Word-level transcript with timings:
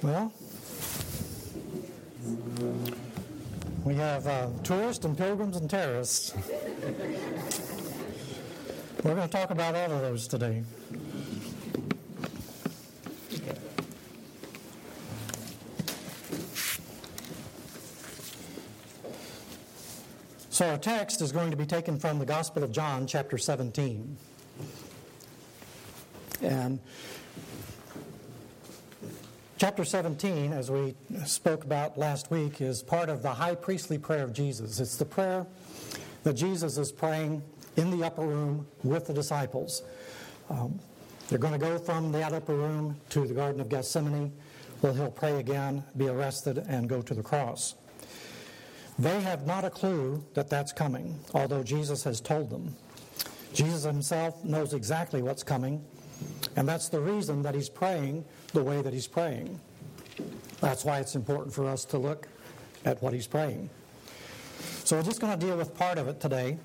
Well, 0.00 0.32
we 3.84 3.96
have 3.96 4.28
uh, 4.28 4.48
tourists 4.62 5.04
and 5.04 5.18
pilgrims 5.18 5.56
and 5.56 5.68
terrorists. 5.68 6.32
We're 9.02 9.16
going 9.16 9.28
to 9.28 9.36
talk 9.36 9.50
about 9.50 9.74
all 9.74 9.90
of 9.90 10.00
those 10.00 10.28
today. 10.28 10.62
So, 20.50 20.70
our 20.70 20.78
text 20.78 21.20
is 21.22 21.32
going 21.32 21.50
to 21.50 21.56
be 21.56 21.66
taken 21.66 21.98
from 21.98 22.20
the 22.20 22.26
Gospel 22.26 22.62
of 22.62 22.70
John, 22.70 23.08
chapter 23.08 23.36
17. 23.36 24.16
And 26.42 26.78
chapter 29.68 29.84
17, 29.84 30.54
as 30.54 30.70
we 30.70 30.94
spoke 31.26 31.62
about 31.62 31.98
last 31.98 32.30
week, 32.30 32.62
is 32.62 32.82
part 32.82 33.10
of 33.10 33.20
the 33.22 33.28
high 33.28 33.54
priestly 33.54 33.98
prayer 33.98 34.24
of 34.24 34.32
Jesus. 34.32 34.80
It's 34.80 34.96
the 34.96 35.04
prayer 35.04 35.46
that 36.22 36.32
Jesus 36.32 36.78
is 36.78 36.90
praying 36.90 37.42
in 37.76 37.90
the 37.90 38.02
upper 38.02 38.22
room 38.22 38.66
with 38.82 39.06
the 39.06 39.12
disciples. 39.12 39.82
Um, 40.48 40.80
they're 41.28 41.38
going 41.38 41.52
to 41.52 41.58
go 41.58 41.76
from 41.78 42.12
that 42.12 42.32
upper 42.32 42.54
room 42.54 42.96
to 43.10 43.26
the 43.26 43.34
Garden 43.34 43.60
of 43.60 43.68
Gethsemane, 43.68 44.32
where 44.80 44.94
he'll 44.94 45.10
pray 45.10 45.38
again, 45.38 45.84
be 45.98 46.08
arrested, 46.08 46.64
and 46.66 46.88
go 46.88 47.02
to 47.02 47.12
the 47.12 47.22
cross. 47.22 47.74
They 48.98 49.20
have 49.20 49.46
not 49.46 49.66
a 49.66 49.70
clue 49.70 50.24
that 50.32 50.48
that's 50.48 50.72
coming, 50.72 51.20
although 51.34 51.62
Jesus 51.62 52.02
has 52.04 52.22
told 52.22 52.48
them. 52.48 52.74
Jesus 53.52 53.84
himself 53.84 54.42
knows 54.42 54.72
exactly 54.72 55.20
what's 55.20 55.42
coming, 55.42 55.84
and 56.56 56.66
that's 56.66 56.88
the 56.88 57.00
reason 57.00 57.42
that 57.42 57.54
he's 57.54 57.68
praying 57.68 58.24
the 58.52 58.62
way 58.62 58.82
that 58.82 58.92
he's 58.92 59.06
praying. 59.06 59.60
That's 60.60 60.84
why 60.84 60.98
it's 60.98 61.14
important 61.14 61.54
for 61.54 61.66
us 61.66 61.84
to 61.86 61.98
look 61.98 62.28
at 62.84 63.02
what 63.02 63.12
he's 63.12 63.26
praying. 63.26 63.70
So 64.84 64.96
we're 64.96 65.02
just 65.02 65.20
going 65.20 65.38
to 65.38 65.46
deal 65.46 65.56
with 65.56 65.74
part 65.76 65.98
of 65.98 66.08
it 66.08 66.20
today. 66.20 66.58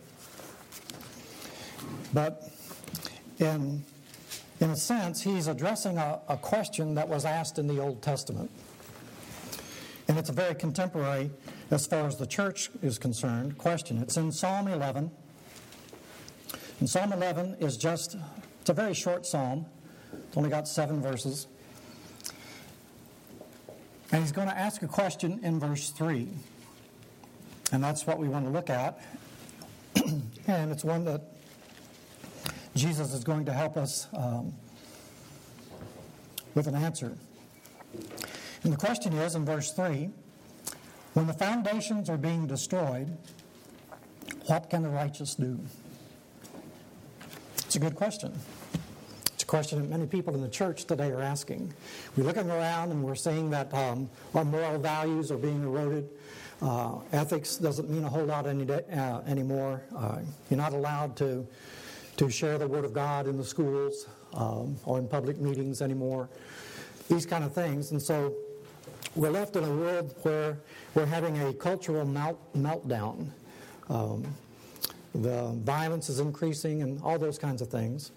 But 2.13 2.49
in, 3.39 3.83
in 4.59 4.69
a 4.69 4.75
sense, 4.75 5.21
he's 5.21 5.47
addressing 5.47 5.97
a, 5.97 6.19
a 6.29 6.37
question 6.37 6.95
that 6.95 7.07
was 7.07 7.25
asked 7.25 7.59
in 7.59 7.67
the 7.67 7.79
Old 7.79 8.01
Testament. 8.01 8.49
And 10.07 10.17
it's 10.17 10.29
a 10.29 10.33
very 10.33 10.55
contemporary, 10.55 11.31
as 11.71 11.85
far 11.85 12.05
as 12.07 12.17
the 12.17 12.27
church 12.27 12.69
is 12.81 12.97
concerned, 12.97 13.57
question. 13.57 13.97
It's 13.99 14.17
in 14.17 14.31
Psalm 14.31 14.67
11. 14.67 15.11
And 16.79 16.89
Psalm 16.89 17.13
11 17.13 17.57
is 17.59 17.77
just, 17.77 18.17
it's 18.61 18.69
a 18.69 18.73
very 18.73 18.93
short 18.93 19.25
psalm. 19.25 19.65
It's 20.13 20.37
only 20.37 20.49
got 20.49 20.67
seven 20.67 21.01
verses. 21.01 21.47
And 24.13 24.21
he's 24.21 24.31
going 24.31 24.47
to 24.47 24.55
ask 24.55 24.83
a 24.83 24.87
question 24.87 25.39
in 25.41 25.59
verse 25.59 25.89
3. 25.89 26.27
And 27.71 27.83
that's 27.83 28.05
what 28.05 28.19
we 28.19 28.27
want 28.27 28.45
to 28.45 28.51
look 28.51 28.69
at. 28.69 29.01
and 30.47 30.71
it's 30.71 30.83
one 30.83 31.03
that 31.05 31.23
Jesus 32.75 33.11
is 33.11 33.23
going 33.23 33.45
to 33.45 33.53
help 33.53 33.75
us 33.75 34.07
um, 34.15 34.53
with 36.53 36.67
an 36.67 36.75
answer. 36.75 37.17
And 38.63 38.71
the 38.71 38.77
question 38.77 39.13
is 39.13 39.33
in 39.33 39.45
verse 39.45 39.71
3 39.73 40.11
when 41.13 41.25
the 41.25 41.33
foundations 41.33 42.07
are 42.07 42.17
being 42.17 42.45
destroyed, 42.45 43.17
what 44.45 44.69
can 44.69 44.83
the 44.83 44.89
righteous 44.89 45.33
do? 45.33 45.59
It's 47.65 47.75
a 47.75 47.79
good 47.79 47.95
question. 47.95 48.31
Question 49.53 49.83
that 49.83 49.87
many 49.87 50.07
people 50.07 50.33
in 50.33 50.41
the 50.41 50.49
church 50.49 50.85
today 50.85 51.11
are 51.11 51.21
asking. 51.21 51.71
We're 52.17 52.23
looking 52.23 52.49
around 52.49 52.89
and 52.89 53.03
we're 53.03 53.13
seeing 53.13 53.51
that 53.51 53.71
um, 53.71 54.09
our 54.33 54.43
moral 54.43 54.79
values 54.79 55.31
are 55.31 55.37
being 55.37 55.61
eroded. 55.61 56.09
Uh, 56.59 56.95
ethics 57.11 57.57
doesn't 57.57 57.87
mean 57.87 58.03
a 58.03 58.09
whole 58.09 58.25
lot 58.25 58.47
any 58.47 58.65
day, 58.65 58.81
uh, 58.91 59.21
anymore. 59.27 59.83
Uh, 59.95 60.21
you're 60.49 60.57
not 60.57 60.73
allowed 60.73 61.15
to, 61.17 61.45
to 62.17 62.31
share 62.31 62.57
the 62.57 62.67
Word 62.67 62.83
of 62.83 62.93
God 62.95 63.27
in 63.27 63.37
the 63.37 63.43
schools 63.43 64.07
um, 64.33 64.75
or 64.85 64.97
in 64.97 65.07
public 65.07 65.37
meetings 65.37 65.83
anymore. 65.83 66.29
These 67.07 67.27
kind 67.27 67.43
of 67.43 67.53
things. 67.53 67.91
And 67.91 68.01
so 68.01 68.33
we're 69.13 69.29
left 69.29 69.55
in 69.55 69.65
a 69.65 69.75
world 69.75 70.15
where 70.23 70.57
we're 70.95 71.05
having 71.05 71.39
a 71.43 71.53
cultural 71.53 72.05
melt, 72.07 72.39
meltdown. 72.57 73.27
Um, 73.87 74.25
the 75.13 75.51
violence 75.63 76.09
is 76.09 76.19
increasing 76.19 76.81
and 76.81 76.99
all 77.03 77.19
those 77.19 77.37
kinds 77.37 77.61
of 77.61 77.67
things. 77.67 78.11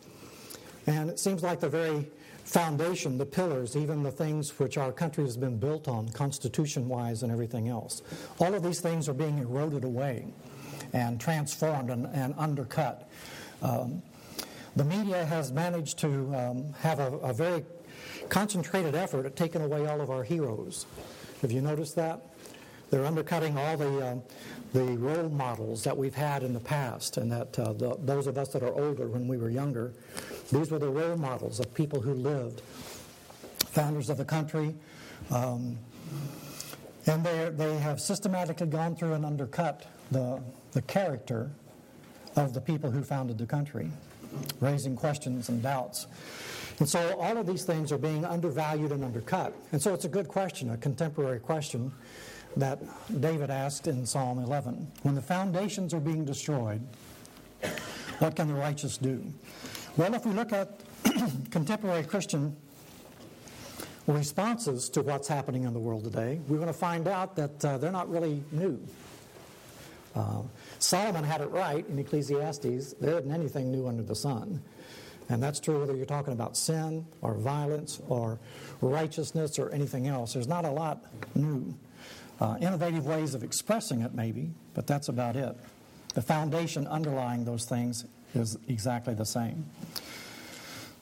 And 0.87 1.11
it 1.11 1.19
seems 1.19 1.43
like 1.43 1.61
the 1.61 1.69
very 1.69 2.09
foundation, 2.45 3.19
the 3.19 3.27
pillars, 3.27 3.77
even 3.77 4.03
the 4.03 4.11
things 4.11 4.57
which 4.59 4.79
our 4.79 4.93
country 4.93 5.25
has 5.25 5.37
been 5.37 5.59
built 5.59 5.89
on, 5.89 6.09
constitution 6.11 6.89
wise 6.89 7.23
and 7.23 7.33
everything 7.33 7.69
else, 7.69 8.03
all 8.39 8.55
of 8.55 8.63
these 8.63 8.81
things 8.81 9.09
are 9.09 9.15
being 9.15 9.39
eroded 9.39 9.83
away 9.85 10.27
and 10.93 11.21
transformed 11.21 11.91
and, 11.91 12.07
and 12.07 12.35
undercut. 12.39 13.11
Um, 13.63 14.03
the 14.77 14.85
media 14.85 15.25
has 15.25 15.51
managed 15.51 15.99
to 15.99 16.35
um, 16.35 16.73
have 16.75 17.01
a, 17.01 17.17
a 17.19 17.33
very 17.33 17.65
concentrated 18.29 18.95
effort 18.95 19.27
at 19.27 19.35
taking 19.35 19.63
away 19.63 19.87
all 19.87 20.01
of 20.01 20.11
our 20.11 20.23
heroes. 20.23 20.87
Have 21.43 21.51
you 21.51 21.61
noticed 21.61 21.97
that? 21.97 22.21
They're 22.91 23.05
undercutting 23.05 23.59
all 23.59 23.77
the, 23.77 24.13
um, 24.13 24.23
the 24.73 24.85
role 24.99 25.29
models 25.29 25.83
that 25.85 25.97
we've 25.97 26.15
had 26.15 26.43
in 26.43 26.53
the 26.53 26.61
past, 26.61 27.17
and 27.17 27.31
that 27.33 27.59
uh, 27.59 27.73
the, 27.73 27.97
those 28.01 28.27
of 28.27 28.39
us 28.39 28.49
that 28.51 28.63
are 28.63 28.73
older 28.73 29.09
when 29.09 29.27
we 29.27 29.37
were 29.37 29.51
younger, 29.51 29.93
these 30.53 30.71
were 30.71 30.79
the 30.79 30.89
role 30.89 31.17
models 31.17 31.59
of 31.59 31.73
people 31.75 32.01
who 32.01 32.15
lived, 32.15 32.61
founders 33.71 34.09
of 34.09 34.17
the 34.19 34.25
country. 34.25 34.75
Um, 35.31 35.79
and 37.07 37.25
they 37.25 37.79
have 37.79 38.01
systematically 38.01 38.67
gone 38.67 38.97
through 38.97 39.13
and 39.13 39.25
undercut 39.25 39.87
the, 40.11 40.41
the 40.73 40.83
character 40.83 41.51
of 42.35 42.53
the 42.53 42.61
people 42.61 42.91
who 42.91 43.03
founded 43.03 43.39
the 43.39 43.47
country, 43.47 43.91
raising 44.61 44.97
questions 44.97 45.49
and 45.49 45.63
doubts. 45.63 46.07
And 46.79 46.89
so 46.89 47.17
all 47.19 47.39
of 47.39 47.47
these 47.47 47.65
things 47.65 47.93
are 47.93 47.99
being 47.99 48.25
undervalued 48.25 48.93
and 48.93 49.05
undercut. 49.05 49.55
And 49.73 49.81
so 49.81 49.95
it's 49.95 50.05
a 50.05 50.09
good 50.09 50.29
question, 50.29 50.71
a 50.71 50.77
contemporary 50.77 51.39
question 51.39 51.93
that 52.57 52.81
David 53.21 53.51
asked 53.51 53.87
in 53.87 54.07
Psalm 54.07 54.39
11. 54.39 54.91
When 55.03 55.15
the 55.15 55.23
foundations 55.23 55.93
are 55.93 56.01
being 56.01 56.25
destroyed, 56.25 56.81
what 58.19 58.35
can 58.35 58.49
the 58.49 58.55
righteous 58.55 58.97
do? 58.97 59.23
Well, 59.97 60.15
if 60.15 60.25
we 60.25 60.33
look 60.33 60.53
at 60.53 60.81
contemporary 61.51 62.05
Christian 62.05 62.57
responses 64.07 64.89
to 64.91 65.03
what's 65.03 65.29
happening 65.29 65.65
in 65.65 65.73
the 65.73 65.79
world 65.79 66.05
today, 66.05 66.41
we're 66.49 66.57
going 66.57 66.69
to 66.69 66.73
find 66.73 67.09
out 67.09 67.37
that 67.37 67.65
uh, 67.65 67.79
they're 67.79 67.93
not 67.93 68.09
really 68.09 68.43
new. 68.53 68.81
Uh, 70.15 70.43
Solomon 70.79 71.25
had 71.25 71.43
it 71.43 71.51
right 71.51 71.87
in 71.87 71.99
Ecclesiastes 71.99 72.95
there 72.95 73.19
isn't 73.19 73.33
anything 73.33 73.71
new 73.71 73.87
under 73.87 74.03
the 74.03 74.15
sun. 74.15 74.63
And 75.29 75.43
that's 75.43 75.61
true 75.61 75.81
whether 75.81 75.95
you're 75.95 76.07
talking 76.07 76.33
about 76.33 76.57
sin 76.57 77.05
or 77.21 77.35
violence 77.35 78.01
or 78.09 78.39
righteousness 78.81 79.59
or 79.59 79.71
anything 79.71 80.07
else. 80.07 80.35
There's 80.35 80.49
not 80.49 80.65
a 80.65 80.71
lot 80.71 81.05
new. 81.35 81.75
Uh, 82.41 82.57
innovative 82.61 83.07
ways 83.07 83.35
of 83.35 83.43
expressing 83.43 84.03
it, 84.03 84.15
maybe, 84.15 84.51
but 84.75 84.87
that's 84.87 85.09
about 85.09 85.37
it. 85.37 85.57
The 86.15 86.23
foundation 86.23 86.87
underlying 86.87 87.45
those 87.45 87.65
things 87.65 88.05
is 88.35 88.59
exactly 88.69 89.15
the 89.15 89.25
same. 89.25 89.65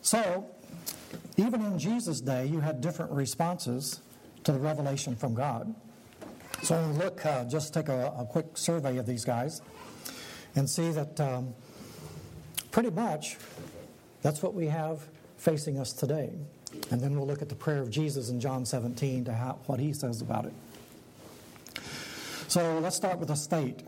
So, 0.02 0.46
even 1.36 1.62
in 1.62 1.78
Jesus' 1.78 2.20
day, 2.20 2.46
you 2.46 2.60
had 2.60 2.80
different 2.80 3.10
responses 3.12 4.00
to 4.44 4.52
the 4.52 4.58
revelation 4.58 5.16
from 5.16 5.34
God. 5.34 5.74
So, 6.62 6.76
when 6.76 6.92
we 6.92 7.04
look, 7.04 7.24
uh, 7.26 7.44
just 7.44 7.74
take 7.74 7.88
a, 7.88 8.12
a, 8.18 8.24
quick 8.24 8.56
survey 8.56 8.98
of 8.98 9.06
these 9.06 9.24
guys 9.24 9.60
and 10.54 10.68
see 10.68 10.92
that 10.92 11.20
um, 11.20 11.54
pretty 12.70 12.90
much 12.90 13.38
that's 14.22 14.42
what 14.42 14.54
we 14.54 14.66
have 14.66 15.06
facing 15.36 15.78
us 15.78 15.92
today. 15.92 16.30
And 16.90 17.00
then 17.00 17.16
we'll 17.16 17.26
look 17.26 17.42
at 17.42 17.48
the 17.48 17.54
prayer 17.54 17.80
of 17.80 17.90
Jesus 17.90 18.30
in 18.30 18.40
John 18.40 18.64
17 18.64 19.26
to 19.26 19.32
how, 19.32 19.58
what 19.66 19.80
he 19.80 19.92
says 19.92 20.20
about 20.20 20.46
it. 20.46 20.52
So 22.48 22.78
let's 22.78 22.96
start 22.96 23.18
with 23.18 23.28
the 23.28 23.34
state. 23.34 23.82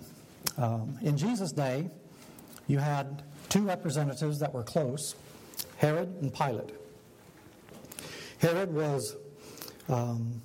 Um, 0.59 0.99
in 1.03 1.17
Jesus' 1.17 1.53
day, 1.53 1.91
you 2.67 2.79
had 2.79 3.23
two 3.49 3.63
representatives 3.63 4.39
that 4.41 4.53
were 4.53 4.63
close 4.63 5.15
Herod 5.77 6.09
and 6.21 6.33
Pilate. 6.35 6.75
Herod 8.39 8.73
was 8.73 9.17
um, 9.89 10.41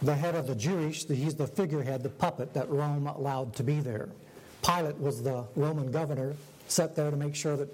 the 0.00 0.14
head 0.14 0.34
of 0.34 0.46
the 0.46 0.54
Jewish, 0.54 1.06
he's 1.06 1.34
the 1.34 1.46
figurehead, 1.46 2.02
the 2.02 2.08
puppet 2.08 2.54
that 2.54 2.68
Rome 2.68 3.06
allowed 3.06 3.54
to 3.56 3.62
be 3.62 3.80
there. 3.80 4.08
Pilate 4.62 4.98
was 4.98 5.22
the 5.22 5.44
Roman 5.56 5.90
governor 5.90 6.34
set 6.68 6.96
there 6.96 7.10
to 7.10 7.16
make 7.16 7.34
sure 7.34 7.56
that 7.56 7.68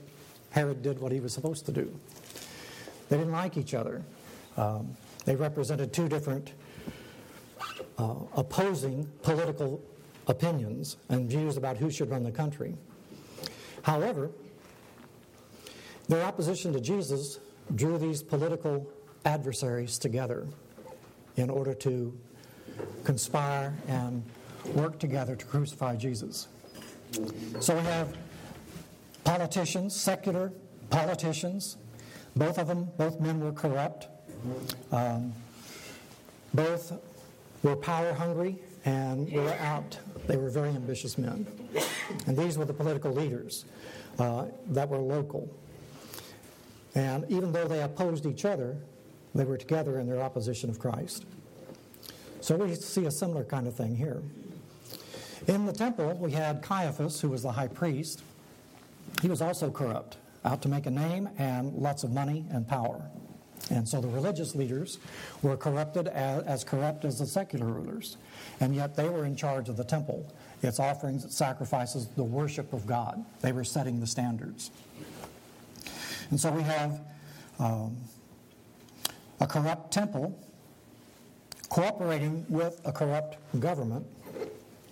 Herod 0.50 0.82
did 0.82 1.00
what 1.00 1.12
he 1.12 1.20
was 1.20 1.32
supposed 1.32 1.66
to 1.66 1.72
do. 1.72 1.98
They 3.08 3.16
didn't 3.16 3.32
like 3.32 3.56
each 3.56 3.74
other. 3.74 4.02
Um, 4.56 4.96
they 5.24 5.36
represented 5.36 5.92
two 5.92 6.08
different 6.08 6.52
uh, 7.98 8.14
opposing 8.36 9.08
political 9.22 9.82
opinions 10.28 10.96
and 11.08 11.28
views 11.28 11.56
about 11.56 11.76
who 11.76 11.90
should 11.90 12.10
run 12.10 12.22
the 12.22 12.30
country. 12.30 12.74
However, 13.82 14.30
their 16.08 16.22
opposition 16.24 16.72
to 16.72 16.80
Jesus 16.80 17.38
drew 17.74 17.98
these 17.98 18.22
political 18.22 18.86
adversaries 19.24 19.98
together 19.98 20.46
in 21.36 21.50
order 21.50 21.74
to 21.74 22.16
conspire 23.04 23.74
and 23.88 24.22
work 24.74 24.98
together 24.98 25.36
to 25.36 25.44
crucify 25.44 25.96
Jesus. 25.96 26.48
So 27.60 27.74
we 27.74 27.82
have 27.82 28.16
politicians, 29.24 29.94
secular 29.94 30.52
politicians. 30.90 31.76
Both 32.36 32.58
of 32.58 32.68
them, 32.68 32.88
both 32.96 33.20
men 33.20 33.40
were 33.40 33.52
corrupt. 33.52 34.08
Um, 34.92 35.32
both 36.54 36.92
were 37.62 37.76
power 37.76 38.12
hungry 38.12 38.58
and 38.84 39.30
were 39.32 39.54
out. 39.54 39.98
They 40.26 40.36
were 40.36 40.50
very 40.50 40.70
ambitious 40.70 41.18
men. 41.18 41.46
And 42.26 42.36
these 42.36 42.56
were 42.56 42.64
the 42.64 42.72
political 42.72 43.12
leaders 43.12 43.64
uh, 44.18 44.46
that 44.68 44.88
were 44.88 44.98
local. 44.98 45.48
And 46.94 47.24
even 47.28 47.52
though 47.52 47.68
they 47.68 47.82
opposed 47.82 48.26
each 48.26 48.44
other, 48.44 48.76
they 49.34 49.44
were 49.44 49.56
together 49.56 49.98
in 49.98 50.06
their 50.08 50.22
opposition 50.22 50.70
of 50.70 50.78
Christ. 50.78 51.24
So 52.40 52.56
we 52.56 52.74
see 52.74 53.06
a 53.06 53.10
similar 53.10 53.44
kind 53.44 53.66
of 53.66 53.74
thing 53.74 53.96
here. 53.96 54.22
In 55.46 55.66
the 55.66 55.72
temple, 55.72 56.14
we 56.14 56.32
had 56.32 56.62
Caiaphas, 56.62 57.20
who 57.20 57.28
was 57.28 57.42
the 57.42 57.52
high 57.52 57.68
priest. 57.68 58.22
He 59.22 59.28
was 59.28 59.40
also 59.40 59.70
corrupt, 59.70 60.16
out 60.44 60.62
to 60.62 60.68
make 60.68 60.86
a 60.86 60.90
name 60.90 61.28
and 61.38 61.72
lots 61.74 62.04
of 62.04 62.12
money 62.12 62.44
and 62.50 62.66
power. 62.66 63.02
And 63.70 63.86
so 63.86 64.00
the 64.00 64.08
religious 64.08 64.54
leaders 64.54 64.98
were 65.42 65.56
corrupted 65.56 66.08
as, 66.08 66.42
as, 66.44 66.64
corrupt 66.64 67.04
as 67.04 67.18
the 67.18 67.26
secular 67.26 67.66
rulers. 67.66 68.16
And 68.60 68.74
yet 68.74 68.96
they 68.96 69.08
were 69.08 69.24
in 69.24 69.36
charge 69.36 69.68
of 69.68 69.76
the 69.76 69.84
temple, 69.84 70.32
its 70.62 70.80
offerings, 70.80 71.24
its 71.24 71.36
sacrifices, 71.36 72.08
the 72.16 72.24
worship 72.24 72.72
of 72.72 72.86
God. 72.86 73.24
They 73.42 73.52
were 73.52 73.64
setting 73.64 74.00
the 74.00 74.06
standards. 74.06 74.70
And 76.30 76.40
so 76.40 76.50
we 76.50 76.62
have 76.62 77.00
um, 77.58 77.96
a 79.40 79.46
corrupt 79.46 79.92
temple 79.92 80.38
cooperating 81.68 82.46
with 82.48 82.80
a 82.84 82.92
corrupt 82.92 83.36
government 83.60 84.06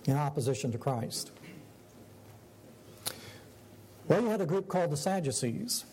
in 0.05 0.15
opposition 0.15 0.71
to 0.71 0.77
Christ. 0.77 1.31
Well, 4.07 4.21
you 4.21 4.29
had 4.29 4.41
a 4.41 4.45
group 4.45 4.67
called 4.67 4.91
the 4.91 4.97
Sadducees. 4.97 5.83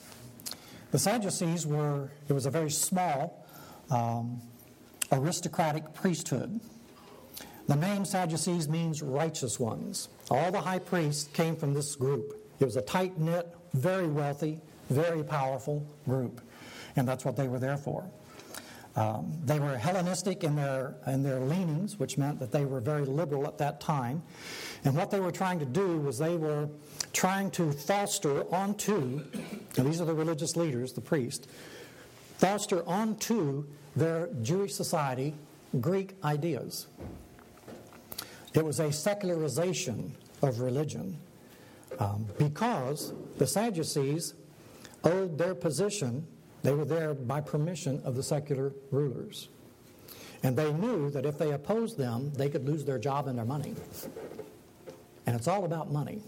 The 0.95 1.01
Sadducees 1.01 1.67
were, 1.67 2.09
it 2.29 2.33
was 2.35 2.47
a 2.47 2.51
very 2.51 2.71
small 2.71 3.45
um, 3.91 4.41
aristocratic 5.11 5.93
priesthood. 5.93 6.61
The 7.67 7.75
name 7.75 8.05
Sadducees 8.05 8.69
means 8.69 9.03
righteous 9.03 9.59
ones. 9.59 10.09
All 10.31 10.53
the 10.53 10.61
high 10.61 10.79
priests 10.79 11.25
came 11.33 11.57
from 11.57 11.75
this 11.75 11.97
group. 11.97 12.41
It 12.61 12.65
was 12.65 12.77
a 12.77 12.81
tight 12.81 13.19
knit, 13.19 13.53
very 13.73 14.07
wealthy, 14.07 14.61
very 14.89 15.25
powerful 15.25 15.85
group. 16.05 16.41
And 16.95 17.09
that's 17.09 17.25
what 17.25 17.35
they 17.35 17.49
were 17.49 17.59
there 17.59 17.77
for. 17.77 18.09
Um, 18.97 19.33
they 19.45 19.59
were 19.59 19.77
Hellenistic 19.77 20.45
in 20.45 20.55
their, 20.55 20.95
in 21.07 21.23
their 21.23 21.41
leanings, 21.41 21.99
which 21.99 22.17
meant 22.17 22.39
that 22.39 22.53
they 22.53 22.65
were 22.65 22.81
very 22.81 23.05
liberal 23.05 23.47
at 23.47 23.59
that 23.59 23.81
time. 23.81 24.23
And 24.85 24.97
what 24.97 25.11
they 25.11 25.19
were 25.19 25.33
trying 25.33 25.59
to 25.59 25.65
do 25.65 25.99
was 25.99 26.19
they 26.19 26.37
were 26.37 26.69
trying 27.13 27.51
to 27.53 27.73
foster 27.73 28.45
onto, 28.55 29.23
and 29.77 29.87
these 29.87 30.01
are 30.01 30.05
the 30.05 30.15
religious 30.15 30.55
leaders, 30.57 30.93
the 30.93 31.01
priests, 31.01 31.49
foster 32.39 32.87
onto 32.89 33.65
their 33.97 34.29
Jewish 34.43 34.75
society 34.75 35.35
Greek 35.81 36.15
ideas. 36.23 36.87
It 38.55 38.65
was 38.65 38.79
a 38.79 38.93
secularization 38.93 40.15
of 40.43 40.61
religion 40.61 41.19
um, 41.99 42.27
because 42.39 43.13
the 43.39 43.47
Sadducees 43.47 44.35
owed 45.03 45.39
their 45.39 45.55
position, 45.55 46.27
they 46.65 46.73
were 46.73 46.87
there 46.87 47.13
by 47.13 47.43
permission 47.43 48.01
of 48.05 48.17
the 48.17 48.23
secular 48.23 48.73
rulers. 48.91 49.49
And 50.43 50.57
they 50.57 50.73
knew 50.73 51.11
that 51.11 51.27
if 51.27 51.39
they 51.39 51.53
opposed 51.53 51.97
them, 51.99 52.33
they 52.35 52.49
could 52.49 52.67
lose 52.67 52.85
their 52.85 52.99
job 52.99 53.29
and 53.29 53.39
their 53.39 53.45
money. 53.45 53.75
And 55.27 55.37
it's 55.37 55.47
all 55.47 55.65
about 55.65 55.93
money 55.93 56.23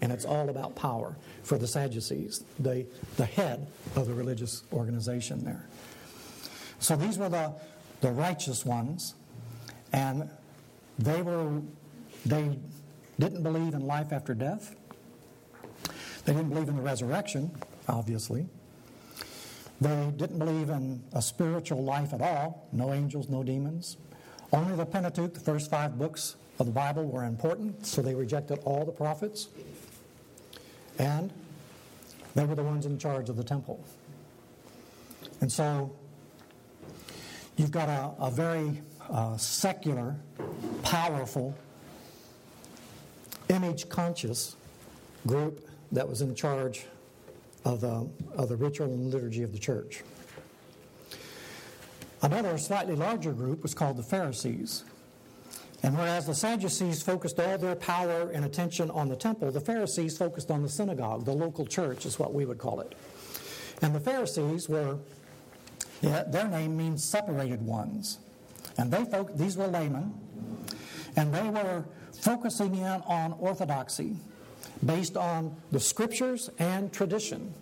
and 0.00 0.12
it's 0.12 0.24
all 0.24 0.48
about 0.48 0.74
power 0.74 1.16
for 1.44 1.58
the 1.58 1.66
Sadducees, 1.66 2.44
the, 2.58 2.86
the 3.16 3.24
head 3.24 3.66
of 3.96 4.06
the 4.06 4.14
religious 4.14 4.64
organization 4.72 5.44
there. 5.44 5.64
So 6.80 6.96
these 6.96 7.16
were 7.16 7.28
the, 7.28 7.52
the 8.00 8.10
righteous 8.10 8.64
ones, 8.64 9.14
and 9.92 10.28
they 10.98 11.22
were 11.22 11.60
they 12.26 12.58
didn't 13.18 13.42
believe 13.42 13.74
in 13.74 13.86
life 13.86 14.12
after 14.12 14.34
death. 14.34 14.76
They 16.24 16.32
didn't 16.32 16.50
believe 16.50 16.68
in 16.68 16.76
the 16.76 16.82
resurrection, 16.82 17.50
obviously. 17.88 18.46
They 19.80 20.12
didn't 20.16 20.38
believe 20.38 20.70
in 20.70 21.02
a 21.12 21.22
spiritual 21.22 21.84
life 21.84 22.12
at 22.12 22.20
all, 22.20 22.68
no 22.72 22.92
angels, 22.92 23.28
no 23.28 23.44
demons. 23.44 23.96
Only 24.52 24.74
the 24.74 24.86
Pentateuch, 24.86 25.34
the 25.34 25.40
first 25.40 25.70
five 25.70 25.98
books 25.98 26.36
of 26.58 26.66
the 26.66 26.72
Bible, 26.72 27.04
were 27.04 27.24
important, 27.24 27.86
so 27.86 28.02
they 28.02 28.14
rejected 28.14 28.58
all 28.64 28.84
the 28.84 28.92
prophets. 28.92 29.48
And 30.98 31.32
they 32.34 32.44
were 32.44 32.56
the 32.56 32.62
ones 32.62 32.86
in 32.86 32.98
charge 32.98 33.28
of 33.28 33.36
the 33.36 33.44
temple. 33.44 33.84
And 35.40 35.50
so 35.50 35.94
you've 37.56 37.70
got 37.70 37.88
a, 37.88 38.24
a 38.24 38.30
very 38.30 38.82
uh, 39.08 39.36
secular, 39.36 40.16
powerful, 40.82 41.56
image 43.48 43.88
conscious 43.88 44.56
group 45.26 45.68
that 45.92 46.08
was 46.08 46.20
in 46.20 46.34
charge 46.34 46.84
of 47.68 47.82
the, 47.82 48.08
of 48.34 48.48
the 48.48 48.56
ritual 48.56 48.86
and 48.86 49.12
liturgy 49.12 49.42
of 49.42 49.52
the 49.52 49.58
church. 49.58 50.02
Another 52.22 52.56
slightly 52.56 52.96
larger 52.96 53.32
group 53.32 53.62
was 53.62 53.74
called 53.74 53.98
the 53.98 54.02
Pharisees. 54.02 54.84
And 55.82 55.96
whereas 55.96 56.26
the 56.26 56.34
Sadducees 56.34 57.02
focused 57.02 57.38
all 57.38 57.58
their 57.58 57.76
power 57.76 58.30
and 58.30 58.44
attention 58.44 58.90
on 58.90 59.08
the 59.08 59.14
temple, 59.14 59.52
the 59.52 59.60
Pharisees 59.60 60.16
focused 60.16 60.50
on 60.50 60.62
the 60.62 60.68
synagogue, 60.68 61.24
the 61.24 61.32
local 61.32 61.66
church 61.66 62.06
is 62.06 62.18
what 62.18 62.34
we 62.34 62.46
would 62.46 62.58
call 62.58 62.80
it. 62.80 62.94
And 63.82 63.94
the 63.94 64.00
Pharisees 64.00 64.68
were, 64.68 64.98
their 66.00 66.48
name 66.48 66.76
means 66.76 67.04
separated 67.04 67.62
ones. 67.62 68.18
And 68.78 68.90
they 68.90 69.04
fo- 69.04 69.28
these 69.34 69.56
were 69.56 69.68
laymen, 69.68 70.14
and 71.16 71.32
they 71.32 71.48
were 71.48 71.84
focusing 72.12 72.74
in 72.74 73.02
on 73.06 73.34
orthodoxy 73.38 74.16
based 74.84 75.16
on 75.16 75.54
the 75.72 75.80
scriptures 75.80 76.50
and 76.58 76.92
tradition. 76.92 77.52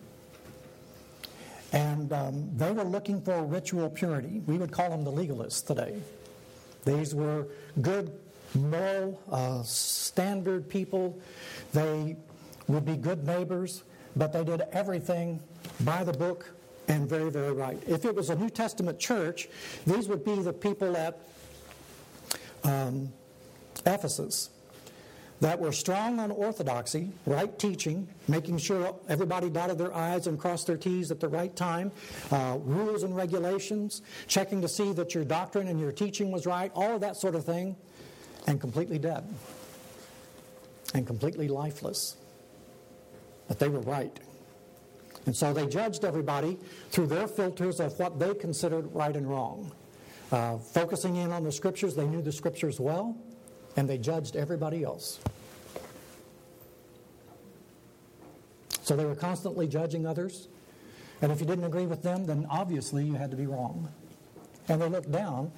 And 1.72 2.12
um, 2.12 2.50
they 2.56 2.70
were 2.70 2.84
looking 2.84 3.20
for 3.20 3.42
ritual 3.42 3.90
purity. 3.90 4.42
We 4.46 4.56
would 4.56 4.70
call 4.70 4.90
them 4.90 5.04
the 5.04 5.10
legalists 5.10 5.66
today. 5.66 5.96
These 6.84 7.14
were 7.14 7.48
good, 7.82 8.12
moral, 8.54 9.20
uh, 9.30 9.62
standard 9.62 10.68
people. 10.68 11.18
They 11.72 12.16
would 12.68 12.84
be 12.84 12.96
good 12.96 13.26
neighbors, 13.26 13.82
but 14.14 14.32
they 14.32 14.44
did 14.44 14.62
everything 14.72 15.40
by 15.80 16.04
the 16.04 16.12
book 16.12 16.48
and 16.88 17.08
very, 17.08 17.30
very 17.30 17.52
right. 17.52 17.82
If 17.86 18.04
it 18.04 18.14
was 18.14 18.30
a 18.30 18.36
New 18.36 18.50
Testament 18.50 18.98
church, 18.98 19.48
these 19.86 20.08
would 20.08 20.24
be 20.24 20.36
the 20.36 20.52
people 20.52 20.96
at 20.96 21.18
um, 22.62 23.12
Ephesus 23.84 24.50
that 25.40 25.58
were 25.58 25.72
strong 25.72 26.18
on 26.18 26.30
orthodoxy, 26.30 27.10
right 27.26 27.58
teaching, 27.58 28.08
making 28.26 28.58
sure 28.58 28.94
everybody 29.08 29.50
dotted 29.50 29.78
their 29.78 29.94
I's 29.94 30.26
and 30.26 30.38
crossed 30.38 30.66
their 30.66 30.76
T's 30.76 31.10
at 31.10 31.20
the 31.20 31.28
right 31.28 31.54
time, 31.54 31.92
uh, 32.30 32.58
rules 32.62 33.02
and 33.02 33.14
regulations, 33.14 34.02
checking 34.26 34.62
to 34.62 34.68
see 34.68 34.92
that 34.94 35.14
your 35.14 35.24
doctrine 35.24 35.68
and 35.68 35.78
your 35.78 35.92
teaching 35.92 36.30
was 36.30 36.46
right, 36.46 36.72
all 36.74 36.94
of 36.94 37.00
that 37.02 37.16
sort 37.16 37.34
of 37.34 37.44
thing, 37.44 37.76
and 38.46 38.60
completely 38.60 38.98
dead 38.98 39.24
and 40.94 41.06
completely 41.06 41.48
lifeless. 41.48 42.16
But 43.48 43.58
they 43.58 43.68
were 43.68 43.80
right. 43.80 44.18
And 45.26 45.36
so 45.36 45.52
they 45.52 45.66
judged 45.66 46.04
everybody 46.04 46.56
through 46.90 47.08
their 47.08 47.26
filters 47.26 47.80
of 47.80 47.98
what 47.98 48.18
they 48.18 48.34
considered 48.34 48.94
right 48.94 49.14
and 49.14 49.28
wrong. 49.28 49.72
Uh, 50.32 50.58
focusing 50.58 51.16
in 51.16 51.32
on 51.32 51.44
the 51.44 51.52
scriptures, 51.52 51.94
they 51.94 52.06
knew 52.06 52.22
the 52.22 52.32
scriptures 52.32 52.80
well 52.80 53.16
and 53.76 53.88
they 53.88 53.98
judged 53.98 54.36
everybody 54.36 54.82
else. 54.82 55.20
So 58.82 58.96
they 58.96 59.04
were 59.04 59.16
constantly 59.16 59.66
judging 59.66 60.06
others. 60.06 60.48
And 61.20 61.32
if 61.32 61.40
you 61.40 61.46
didn't 61.46 61.64
agree 61.64 61.86
with 61.86 62.02
them, 62.02 62.26
then 62.26 62.46
obviously 62.50 63.04
you 63.04 63.14
had 63.14 63.30
to 63.30 63.36
be 63.36 63.46
wrong. 63.46 63.88
And 64.68 64.80
they 64.80 64.88
looked 64.88 65.10
down. 65.10 65.50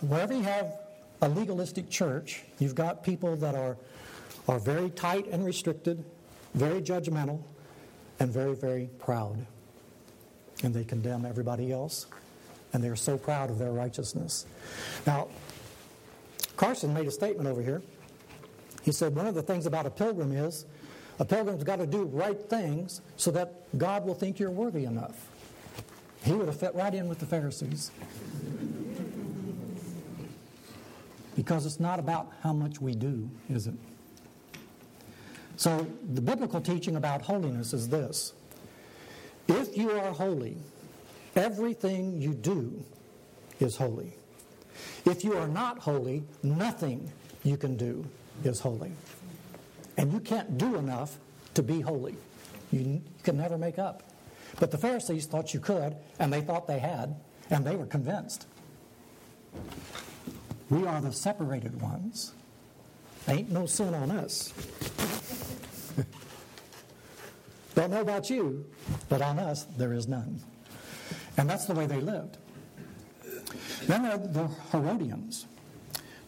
Wherever 0.00 0.32
you 0.32 0.42
have 0.42 0.78
a 1.20 1.28
legalistic 1.28 1.90
church, 1.90 2.44
you've 2.58 2.74
got 2.74 3.02
people 3.02 3.36
that 3.36 3.54
are, 3.54 3.76
are 4.46 4.58
very 4.58 4.90
tight 4.90 5.26
and 5.26 5.44
restricted, 5.44 6.04
very 6.54 6.80
judgmental, 6.80 7.42
and 8.20 8.30
very, 8.30 8.54
very 8.54 8.88
proud. 8.98 9.44
And 10.62 10.74
they 10.74 10.84
condemn 10.84 11.24
everybody 11.24 11.72
else. 11.72 12.06
And 12.72 12.84
they're 12.84 12.96
so 12.96 13.16
proud 13.16 13.50
of 13.50 13.58
their 13.58 13.72
righteousness. 13.72 14.46
Now, 15.06 15.28
Carson 16.58 16.92
made 16.92 17.06
a 17.06 17.10
statement 17.10 17.48
over 17.48 17.62
here. 17.62 17.80
He 18.82 18.90
said 18.90 19.14
one 19.14 19.26
of 19.26 19.34
the 19.34 19.42
things 19.42 19.64
about 19.64 19.86
a 19.86 19.90
pilgrim 19.90 20.32
is 20.32 20.66
a 21.20 21.24
pilgrim's 21.24 21.62
got 21.64 21.76
to 21.76 21.86
do 21.86 22.02
right 22.04 22.38
things 22.50 23.00
so 23.16 23.30
that 23.30 23.78
God 23.78 24.04
will 24.04 24.14
think 24.14 24.38
you're 24.38 24.50
worthy 24.50 24.84
enough. 24.84 25.28
He 26.24 26.32
would 26.32 26.46
have 26.46 26.58
fit 26.58 26.74
right 26.74 26.92
in 26.92 27.08
with 27.08 27.20
the 27.20 27.26
Pharisees. 27.26 27.92
Because 31.36 31.64
it's 31.64 31.78
not 31.78 32.00
about 32.00 32.32
how 32.42 32.52
much 32.52 32.80
we 32.80 32.92
do, 32.92 33.30
is 33.48 33.68
it? 33.68 33.74
So, 35.56 35.86
the 36.12 36.20
biblical 36.20 36.60
teaching 36.60 36.96
about 36.96 37.22
holiness 37.22 37.72
is 37.72 37.88
this 37.88 38.32
if 39.46 39.76
you 39.76 39.92
are 39.92 40.12
holy, 40.12 40.56
everything 41.36 42.20
you 42.20 42.34
do 42.34 42.84
is 43.60 43.76
holy. 43.76 44.14
If 45.04 45.24
you 45.24 45.36
are 45.36 45.48
not 45.48 45.78
holy, 45.78 46.24
nothing 46.42 47.10
you 47.44 47.56
can 47.56 47.76
do 47.76 48.04
is 48.44 48.60
holy. 48.60 48.92
And 49.96 50.12
you 50.12 50.20
can't 50.20 50.58
do 50.58 50.76
enough 50.76 51.18
to 51.54 51.62
be 51.62 51.80
holy. 51.80 52.16
You 52.70 53.02
can 53.22 53.36
never 53.36 53.58
make 53.58 53.78
up. 53.78 54.02
But 54.60 54.70
the 54.70 54.78
Pharisees 54.78 55.26
thought 55.26 55.54
you 55.54 55.60
could, 55.60 55.96
and 56.18 56.32
they 56.32 56.40
thought 56.40 56.66
they 56.66 56.78
had, 56.78 57.16
and 57.50 57.64
they 57.64 57.76
were 57.76 57.86
convinced. 57.86 58.46
We 60.70 60.86
are 60.86 61.00
the 61.00 61.12
separated 61.12 61.80
ones. 61.80 62.32
Ain't 63.26 63.50
no 63.50 63.66
sin 63.66 63.94
on 63.94 64.10
us. 64.10 64.52
Don't 67.74 67.90
know 67.90 68.00
about 68.00 68.30
you, 68.30 68.66
but 69.08 69.22
on 69.22 69.38
us 69.38 69.64
there 69.76 69.92
is 69.92 70.08
none. 70.08 70.40
And 71.36 71.48
that's 71.48 71.66
the 71.66 71.74
way 71.74 71.86
they 71.86 72.00
lived. 72.00 72.38
Then 73.86 74.02
there 74.02 74.12
are 74.12 74.18
the 74.18 74.48
Herodians. 74.72 75.46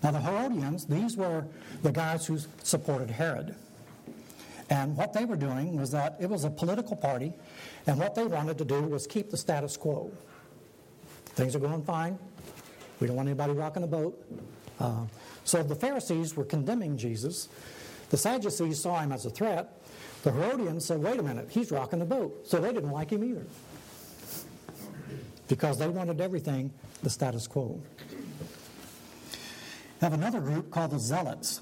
Now, 0.02 0.12
the 0.12 0.21
Herodians, 0.21 0.87
these 0.87 1.16
were 1.16 1.45
the 1.83 1.92
guys 1.92 2.26
who 2.26 2.38
supported 2.62 3.11
Herod. 3.11 3.54
And 4.71 4.97
what 4.97 5.12
they 5.12 5.25
were 5.25 5.37
doing 5.37 5.76
was 5.76 5.90
that 5.90 6.16
it 6.21 6.30
was 6.30 6.45
a 6.45 6.50
political 6.50 6.97
party, 6.97 7.35
and 7.87 7.99
what 7.99 8.14
they 8.14 8.25
wanted 8.25 8.57
to 8.59 8.64
do 8.64 8.80
was 8.83 9.07
keep 9.07 9.30
the 9.30 9.37
status 9.37 9.76
quo. 9.76 10.11
Things 11.26 11.57
are 11.57 11.59
going 11.59 11.83
fine. 11.83 12.19
We 13.00 13.09
don't 13.09 13.16
want 13.16 13.28
anybody 13.28 13.52
rocking 13.52 13.83
the 13.83 13.88
boat. 13.88 14.23
Uh, 14.78 15.04
so 15.45 15.62
the 15.62 15.75
Pharisees 15.75 16.37
were 16.37 16.45
condemning 16.45 16.97
Jesus. 16.97 17.49
The 18.11 18.16
Sadducees 18.16 18.80
saw 18.80 19.00
him 19.00 19.12
as 19.12 19.26
a 19.26 19.30
threat. 19.30 19.73
The 20.23 20.33
Herodians 20.33 20.85
said, 20.85 21.02
wait 21.02 21.19
a 21.19 21.23
minute, 21.23 21.49
he's 21.50 21.71
rocking 21.71 21.99
the 21.99 22.04
boat. 22.04 22.47
So 22.47 22.61
they 22.61 22.73
didn't 22.73 22.90
like 22.90 23.11
him 23.11 23.25
either. 23.25 23.47
Because 25.50 25.78
they 25.78 25.88
wanted 25.88 26.21
everything 26.21 26.71
the 27.02 27.11
status 27.11 27.49
quo. 27.49 27.83
Have 30.00 30.12
another 30.12 30.40
group 30.40 30.71
called 30.71 30.92
the 30.92 30.99
Zealots. 31.00 31.61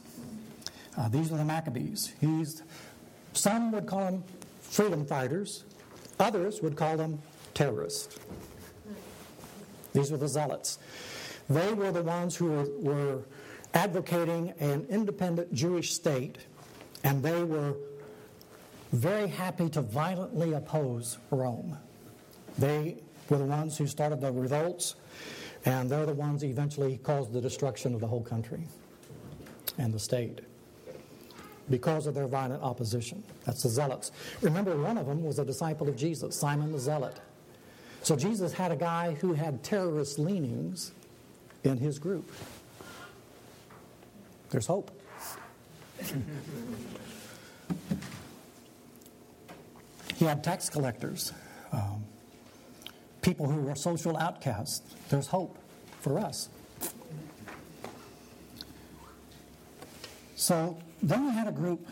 Uh, 0.96 1.08
these 1.08 1.32
are 1.32 1.38
the 1.38 1.44
Maccabees. 1.44 2.12
He's, 2.20 2.62
some 3.32 3.72
would 3.72 3.86
call 3.86 4.04
them 4.04 4.24
freedom 4.60 5.06
fighters, 5.06 5.64
others 6.20 6.60
would 6.60 6.76
call 6.76 6.98
them 6.98 7.18
terrorists. 7.54 8.18
These 9.94 10.10
were 10.10 10.18
the 10.18 10.28
Zealots. 10.28 10.78
They 11.48 11.72
were 11.72 11.90
the 11.90 12.02
ones 12.02 12.36
who 12.36 12.50
were, 12.50 12.68
were 12.80 13.18
advocating 13.72 14.52
an 14.60 14.86
independent 14.90 15.54
Jewish 15.54 15.94
state, 15.94 16.36
and 17.04 17.22
they 17.22 17.42
were 17.42 17.74
very 18.92 19.28
happy 19.28 19.70
to 19.70 19.80
violently 19.80 20.52
oppose 20.52 21.16
Rome. 21.30 21.78
They 22.58 22.98
were 23.28 23.38
the 23.38 23.44
ones 23.44 23.76
who 23.76 23.86
started 23.86 24.20
the 24.20 24.32
revolts, 24.32 24.94
and 25.64 25.90
they're 25.90 26.06
the 26.06 26.14
ones 26.14 26.42
who 26.42 26.48
eventually 26.48 26.98
caused 26.98 27.32
the 27.32 27.40
destruction 27.40 27.94
of 27.94 28.00
the 28.00 28.06
whole 28.06 28.22
country 28.22 28.60
and 29.78 29.92
the 29.92 29.98
state 29.98 30.40
because 31.70 32.06
of 32.06 32.14
their 32.14 32.26
violent 32.26 32.62
opposition. 32.62 33.22
That's 33.44 33.62
the 33.62 33.68
zealots. 33.68 34.10
Remember, 34.40 34.76
one 34.76 34.96
of 34.96 35.06
them 35.06 35.22
was 35.22 35.38
a 35.38 35.44
disciple 35.44 35.88
of 35.88 35.96
Jesus, 35.96 36.34
Simon 36.36 36.72
the 36.72 36.78
Zealot. 36.78 37.20
So 38.02 38.16
Jesus 38.16 38.52
had 38.52 38.72
a 38.72 38.76
guy 38.76 39.14
who 39.14 39.34
had 39.34 39.62
terrorist 39.62 40.18
leanings 40.18 40.92
in 41.64 41.76
his 41.76 41.98
group. 41.98 42.30
There's 44.50 44.66
hope. 44.66 44.90
he 50.16 50.24
had 50.24 50.42
tax 50.42 50.70
collectors, 50.70 51.32
um, 51.72 52.04
people 53.22 53.48
who 53.48 53.60
were 53.62 53.74
social 53.74 54.16
outcasts. 54.16 54.94
There's 55.08 55.26
hope 55.26 55.58
for 56.00 56.18
us. 56.18 56.48
So 60.36 60.78
then 61.02 61.26
we 61.26 61.32
had 61.32 61.48
a 61.48 61.52
group 61.52 61.86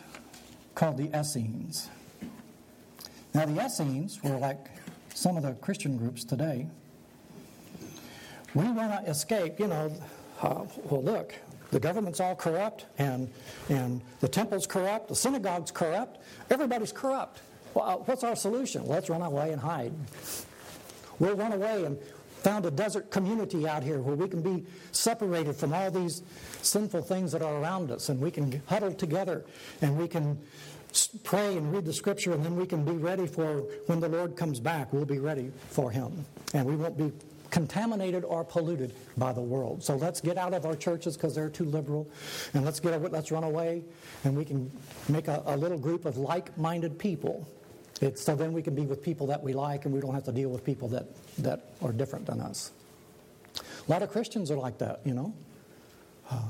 called 0.73 0.97
the 0.97 1.17
Essenes. 1.17 1.89
Now, 3.33 3.45
the 3.45 3.65
Essenes 3.65 4.23
were 4.23 4.37
like 4.37 4.69
some 5.13 5.37
of 5.37 5.43
the 5.43 5.53
Christian 5.53 5.97
groups 5.97 6.23
today. 6.23 6.67
We 8.53 8.63
want 8.63 9.05
to 9.05 9.11
escape, 9.11 9.59
you 9.59 9.67
know, 9.67 9.91
uh, 10.41 10.65
well, 10.85 11.03
look, 11.03 11.33
the 11.71 11.79
government's 11.79 12.19
all 12.19 12.35
corrupt, 12.35 12.85
and, 12.97 13.29
and 13.69 14.01
the 14.21 14.27
temple's 14.27 14.65
corrupt, 14.65 15.09
the 15.09 15.15
synagogue's 15.15 15.71
corrupt, 15.71 16.21
everybody's 16.49 16.91
corrupt. 16.91 17.41
Well, 17.73 17.85
uh, 17.85 17.95
what's 17.97 18.23
our 18.23 18.35
solution? 18.35 18.87
Let's 18.87 19.09
run 19.09 19.21
away 19.21 19.51
and 19.51 19.61
hide. 19.61 19.93
We'll 21.19 21.35
run 21.35 21.53
away 21.53 21.85
and 21.85 21.97
found 22.43 22.65
a 22.65 22.71
desert 22.71 23.11
community 23.11 23.67
out 23.67 23.83
here 23.83 23.99
where 23.99 24.15
we 24.15 24.27
can 24.27 24.41
be 24.41 24.65
separated 24.91 25.55
from 25.55 25.73
all 25.73 25.89
these 25.91 26.23
sinful 26.61 27.01
things 27.01 27.31
that 27.31 27.41
are 27.41 27.55
around 27.55 27.91
us, 27.91 28.09
and 28.09 28.19
we 28.21 28.31
can 28.31 28.61
huddle 28.67 28.93
together 28.93 29.43
and 29.81 29.97
we 29.97 30.07
can 30.07 30.37
pray 31.23 31.57
and 31.57 31.73
read 31.73 31.85
the 31.85 31.93
scripture, 31.93 32.33
and 32.33 32.43
then 32.43 32.55
we 32.55 32.65
can 32.65 32.85
be 32.85 32.93
ready 32.93 33.27
for 33.27 33.63
when 33.87 33.99
the 33.99 34.07
Lord 34.07 34.35
comes 34.35 34.59
back. 34.59 34.93
We'll 34.93 35.05
be 35.05 35.19
ready 35.19 35.51
for 35.69 35.91
Him, 35.91 36.25
and 36.53 36.65
we 36.65 36.75
won't 36.75 36.97
be 36.97 37.11
contaminated 37.49 38.23
or 38.23 38.43
polluted 38.43 38.93
by 39.17 39.31
the 39.33 39.41
world. 39.41 39.83
So 39.83 39.95
let's 39.95 40.21
get 40.21 40.37
out 40.37 40.53
of 40.53 40.65
our 40.65 40.75
churches 40.75 41.15
because 41.15 41.35
they're 41.35 41.49
too 41.49 41.65
liberal, 41.65 42.09
and 42.53 42.63
let's 42.65 42.79
get 42.79 42.99
let's 43.11 43.31
run 43.31 43.43
away, 43.43 43.83
and 44.23 44.35
we 44.35 44.45
can 44.45 44.71
make 45.09 45.27
a, 45.27 45.43
a 45.45 45.57
little 45.57 45.77
group 45.77 46.05
of 46.05 46.17
like-minded 46.17 46.97
people. 46.97 47.47
It's, 48.01 48.21
so 48.21 48.35
then 48.35 48.53
we 48.53 48.61
can 48.61 48.75
be 48.75 48.85
with 48.85 49.01
people 49.01 49.27
that 49.27 49.41
we 49.41 49.53
like, 49.53 49.85
and 49.85 49.93
we 49.93 49.99
don't 49.99 50.13
have 50.13 50.25
to 50.25 50.31
deal 50.31 50.49
with 50.49 50.63
people 50.63 50.87
that, 50.89 51.05
that 51.39 51.71
are 51.81 51.91
different 51.91 52.25
than 52.25 52.39
us. 52.39 52.71
A 53.87 53.91
lot 53.91 54.03
of 54.03 54.11
Christians 54.11 54.51
are 54.51 54.57
like 54.57 54.77
that, 54.79 55.01
you 55.03 55.13
know. 55.13 55.33
Uh, 56.29 56.41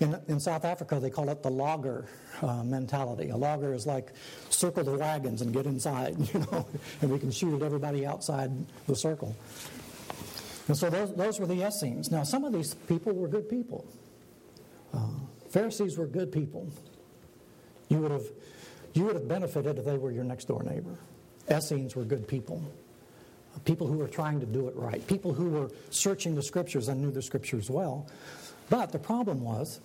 in, 0.00 0.18
in 0.28 0.40
South 0.40 0.64
Africa, 0.64 1.00
they 1.00 1.10
call 1.10 1.28
it 1.30 1.42
the 1.42 1.50
laager 1.50 2.06
uh, 2.42 2.62
mentality. 2.62 3.30
A 3.30 3.36
laager 3.36 3.74
is 3.74 3.86
like 3.86 4.12
circle 4.50 4.84
the 4.84 4.96
wagons 4.96 5.42
and 5.42 5.52
get 5.52 5.66
inside, 5.66 6.16
you 6.34 6.40
know, 6.40 6.66
and 7.00 7.10
we 7.10 7.18
can 7.18 7.30
shoot 7.30 7.54
at 7.54 7.62
everybody 7.62 8.06
outside 8.06 8.50
the 8.86 8.96
circle. 8.96 9.34
And 10.68 10.76
so 10.76 10.90
those, 10.90 11.14
those 11.14 11.40
were 11.40 11.46
the 11.46 11.66
Essenes. 11.66 12.10
Now, 12.10 12.24
some 12.24 12.44
of 12.44 12.52
these 12.52 12.74
people 12.74 13.12
were 13.12 13.28
good 13.28 13.48
people. 13.48 13.86
Uh, 14.92 15.06
Pharisees 15.50 15.96
were 15.96 16.06
good 16.06 16.32
people. 16.32 16.68
You 17.88 17.98
would 17.98 18.10
have 18.10 18.26
you 18.96 19.04
would 19.04 19.14
have 19.14 19.28
benefited 19.28 19.78
if 19.78 19.84
they 19.84 19.98
were 19.98 20.10
your 20.10 20.24
next 20.24 20.46
door 20.46 20.62
neighbor. 20.62 20.96
Essenes 21.50 21.94
were 21.94 22.04
good 22.04 22.26
people. 22.26 22.62
People 23.64 23.86
who 23.86 23.96
were 23.96 24.08
trying 24.08 24.40
to 24.40 24.46
do 24.46 24.68
it 24.68 24.76
right. 24.76 25.06
People 25.06 25.32
who 25.32 25.48
were 25.50 25.70
searching 25.90 26.34
the 26.34 26.42
scriptures 26.42 26.88
and 26.88 27.00
knew 27.00 27.10
the 27.10 27.22
scriptures 27.22 27.70
well. 27.70 28.06
But 28.68 28.92
the 28.92 28.98
problem 28.98 29.42
was, 29.42 29.80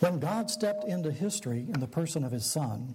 when 0.00 0.18
God 0.18 0.50
stepped 0.50 0.84
into 0.84 1.10
history 1.10 1.66
in 1.72 1.80
the 1.80 1.86
person 1.86 2.24
of 2.24 2.32
his 2.32 2.46
son, 2.46 2.94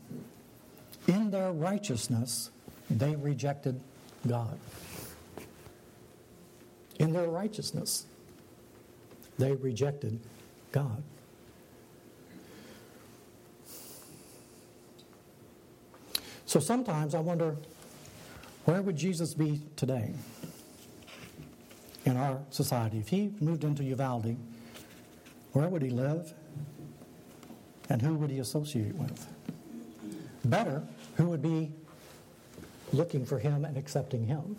in 1.07 1.31
their 1.31 1.51
righteousness, 1.51 2.49
they 2.89 3.15
rejected 3.15 3.79
God 4.27 4.57
in 7.01 7.13
their 7.13 7.27
righteousness. 7.27 8.05
They 9.39 9.53
rejected 9.53 10.19
God. 10.71 11.01
So 16.51 16.59
sometimes 16.59 17.15
I 17.15 17.21
wonder 17.21 17.55
where 18.65 18.81
would 18.81 18.97
Jesus 18.97 19.33
be 19.33 19.61
today 19.77 20.11
in 22.03 22.17
our 22.17 22.39
society? 22.49 22.97
If 22.97 23.07
he 23.07 23.31
moved 23.39 23.63
into 23.63 23.85
Uvalde, 23.85 24.35
where 25.53 25.69
would 25.69 25.81
he 25.81 25.91
live? 25.91 26.33
And 27.87 28.01
who 28.01 28.15
would 28.15 28.29
he 28.29 28.39
associate 28.39 28.93
with? 28.95 29.25
Better, 30.43 30.83
who 31.15 31.29
would 31.29 31.41
be 31.41 31.71
looking 32.91 33.25
for 33.25 33.39
him 33.39 33.63
and 33.63 33.77
accepting 33.77 34.27
him? 34.27 34.57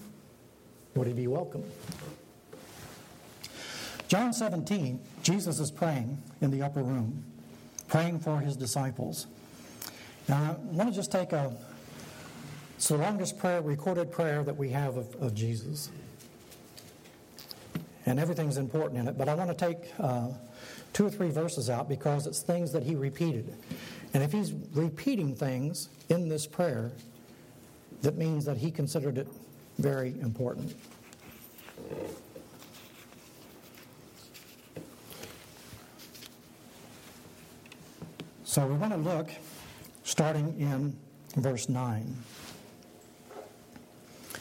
Would 0.94 1.08
he 1.08 1.12
be 1.12 1.26
welcome? 1.26 1.64
John 4.08 4.32
17, 4.32 4.98
Jesus 5.22 5.60
is 5.60 5.70
praying 5.70 6.22
in 6.40 6.50
the 6.50 6.62
upper 6.62 6.82
room, 6.82 7.22
praying 7.88 8.20
for 8.20 8.40
his 8.40 8.56
disciples. 8.56 9.26
Now, 10.26 10.56
I 10.58 10.74
want 10.74 10.88
to 10.88 10.96
just 10.96 11.12
take 11.12 11.34
a, 11.34 11.54
it's 12.82 12.88
the 12.88 12.96
longest 12.96 13.38
prayer, 13.38 13.62
recorded 13.62 14.10
prayer 14.10 14.42
that 14.42 14.56
we 14.56 14.70
have 14.70 14.96
of, 14.96 15.14
of 15.22 15.36
Jesus. 15.36 15.88
And 18.06 18.18
everything's 18.18 18.56
important 18.56 18.98
in 18.98 19.06
it, 19.06 19.16
but 19.16 19.28
I 19.28 19.34
want 19.34 19.56
to 19.56 19.66
take 19.66 19.92
uh, 20.00 20.30
two 20.92 21.06
or 21.06 21.10
three 21.10 21.30
verses 21.30 21.70
out 21.70 21.88
because 21.88 22.26
it's 22.26 22.42
things 22.42 22.72
that 22.72 22.82
he 22.82 22.96
repeated. 22.96 23.54
And 24.14 24.24
if 24.24 24.32
he's 24.32 24.52
repeating 24.74 25.36
things 25.36 25.90
in 26.08 26.28
this 26.28 26.44
prayer, 26.44 26.90
that 28.00 28.16
means 28.16 28.44
that 28.46 28.56
he 28.56 28.72
considered 28.72 29.16
it 29.16 29.28
very 29.78 30.18
important. 30.20 30.74
So 38.42 38.66
we 38.66 38.74
want 38.74 38.92
to 38.92 38.98
look 38.98 39.30
starting 40.02 40.58
in 40.58 40.96
verse 41.40 41.68
9. 41.68 42.16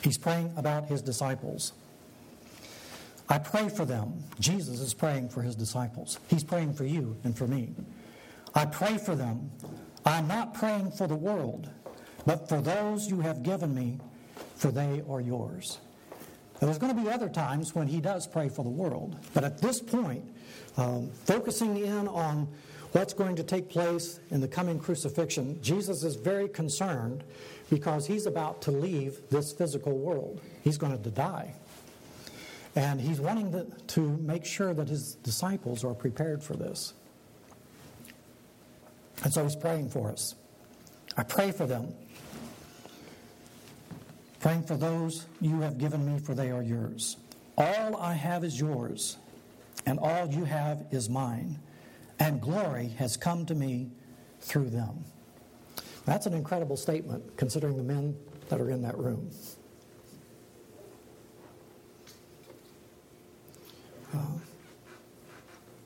He's 0.01 0.17
praying 0.17 0.53
about 0.57 0.85
his 0.85 1.01
disciples. 1.01 1.73
I 3.29 3.37
pray 3.37 3.69
for 3.69 3.85
them. 3.85 4.23
Jesus 4.39 4.81
is 4.81 4.93
praying 4.93 5.29
for 5.29 5.41
his 5.41 5.55
disciples. 5.55 6.19
He's 6.27 6.43
praying 6.43 6.73
for 6.73 6.85
you 6.85 7.15
and 7.23 7.37
for 7.37 7.47
me. 7.47 7.69
I 8.53 8.65
pray 8.65 8.97
for 8.97 9.15
them. 9.15 9.51
I'm 10.05 10.27
not 10.27 10.53
praying 10.53 10.91
for 10.91 11.07
the 11.07 11.15
world, 11.15 11.69
but 12.25 12.49
for 12.49 12.59
those 12.59 13.09
you 13.09 13.21
have 13.21 13.43
given 13.43 13.73
me, 13.73 13.99
for 14.55 14.71
they 14.71 15.01
are 15.09 15.21
yours. 15.21 15.77
There's 16.59 16.77
going 16.77 16.95
to 16.95 17.01
be 17.01 17.09
other 17.09 17.29
times 17.29 17.73
when 17.73 17.87
he 17.87 18.01
does 18.01 18.27
pray 18.27 18.49
for 18.49 18.63
the 18.63 18.69
world, 18.69 19.17
but 19.33 19.43
at 19.43 19.59
this 19.59 19.79
point, 19.79 20.23
um, 20.77 21.09
focusing 21.25 21.77
in 21.77 22.07
on 22.07 22.47
what's 22.91 23.13
going 23.13 23.35
to 23.37 23.43
take 23.43 23.69
place 23.69 24.19
in 24.29 24.41
the 24.41 24.47
coming 24.47 24.77
crucifixion, 24.77 25.59
Jesus 25.61 26.03
is 26.03 26.15
very 26.15 26.47
concerned 26.47 27.23
because 27.71 28.05
he's 28.05 28.27
about 28.27 28.61
to 28.63 28.71
leave 28.71 29.17
this 29.31 29.51
physical 29.51 29.97
world. 29.97 30.39
He's 30.63 30.77
going 30.77 31.01
to 31.01 31.09
die. 31.09 31.55
And 32.75 33.01
he's 33.01 33.19
wanting 33.19 33.51
to, 33.53 33.65
to 33.95 34.01
make 34.17 34.45
sure 34.45 34.75
that 34.75 34.87
his 34.87 35.15
disciples 35.15 35.83
are 35.83 35.95
prepared 35.95 36.43
for 36.43 36.55
this. 36.55 36.93
And 39.23 39.33
so 39.33 39.43
he's 39.43 39.55
praying 39.55 39.89
for 39.89 40.11
us. 40.11 40.35
I 41.17 41.23
pray 41.23 41.51
for 41.51 41.65
them. 41.65 41.93
Praying 44.39 44.63
for 44.63 44.77
those 44.77 45.25
you 45.39 45.61
have 45.61 45.79
given 45.79 46.05
me, 46.05 46.19
for 46.19 46.35
they 46.35 46.51
are 46.51 46.61
yours. 46.61 47.17
All 47.57 47.97
I 47.97 48.13
have 48.13 48.43
is 48.43 48.59
yours, 48.59 49.17
and 49.87 49.97
all 49.97 50.27
you 50.27 50.45
have 50.45 50.85
is 50.91 51.09
mine 51.09 51.59
and 52.21 52.39
glory 52.39 52.89
has 52.99 53.17
come 53.17 53.47
to 53.47 53.55
me 53.55 53.89
through 54.41 54.69
them. 54.69 55.03
That's 56.05 56.25
an 56.25 56.33
incredible 56.33 56.77
statement 56.77 57.37
considering 57.37 57.77
the 57.77 57.83
men 57.83 58.15
that 58.49 58.59
are 58.59 58.69
in 58.69 58.81
that 58.81 58.97
room. 58.97 59.29
Uh, 64.13 64.17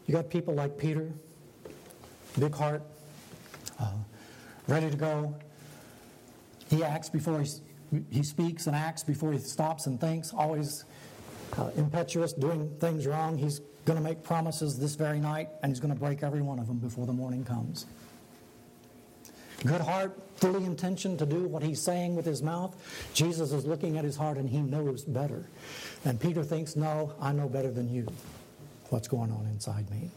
you 0.07 0.13
got 0.13 0.29
people 0.29 0.53
like 0.53 0.77
Peter, 0.77 1.11
big 2.39 2.55
heart, 2.55 2.81
uh, 3.79 3.91
ready 4.67 4.89
to 4.89 4.97
go. 4.97 5.35
He 6.69 6.83
acts 6.83 7.09
before 7.09 7.41
he, 7.41 7.49
he 8.09 8.23
speaks 8.23 8.67
and 8.67 8.75
acts 8.75 9.03
before 9.03 9.31
he 9.31 9.39
stops 9.39 9.85
and 9.85 9.99
thinks, 10.01 10.33
always 10.33 10.85
uh, 11.57 11.69
impetuous, 11.75 12.33
doing 12.33 12.69
things 12.79 13.05
wrong. 13.05 13.37
He's 13.37 13.59
going 13.85 13.97
to 13.97 14.03
make 14.03 14.23
promises 14.23 14.79
this 14.79 14.95
very 14.95 15.19
night, 15.19 15.49
and 15.61 15.71
he's 15.71 15.79
going 15.79 15.93
to 15.93 15.99
break 15.99 16.23
every 16.23 16.41
one 16.41 16.57
of 16.57 16.67
them 16.67 16.77
before 16.79 17.05
the 17.05 17.13
morning 17.13 17.43
comes. 17.43 17.85
Good 19.63 19.81
heart, 19.81 20.17
fully 20.35 20.65
intention 20.65 21.17
to 21.17 21.25
do 21.25 21.47
what 21.47 21.63
he's 21.63 21.81
saying 21.81 22.15
with 22.15 22.25
his 22.25 22.43
mouth. 22.43 22.75
Jesus 23.13 23.51
is 23.51 23.65
looking 23.65 23.97
at 23.97 24.03
his 24.03 24.15
heart 24.15 24.37
and 24.37 24.49
he 24.49 24.59
knows 24.59 25.03
better. 25.03 25.45
And 26.03 26.19
Peter 26.19 26.43
thinks, 26.43 26.75
No, 26.75 27.13
I 27.21 27.31
know 27.31 27.47
better 27.47 27.71
than 27.71 27.89
you 27.89 28.07
what's 28.89 29.07
going 29.07 29.31
on 29.31 29.47
inside 29.47 29.89
me. 29.89 30.09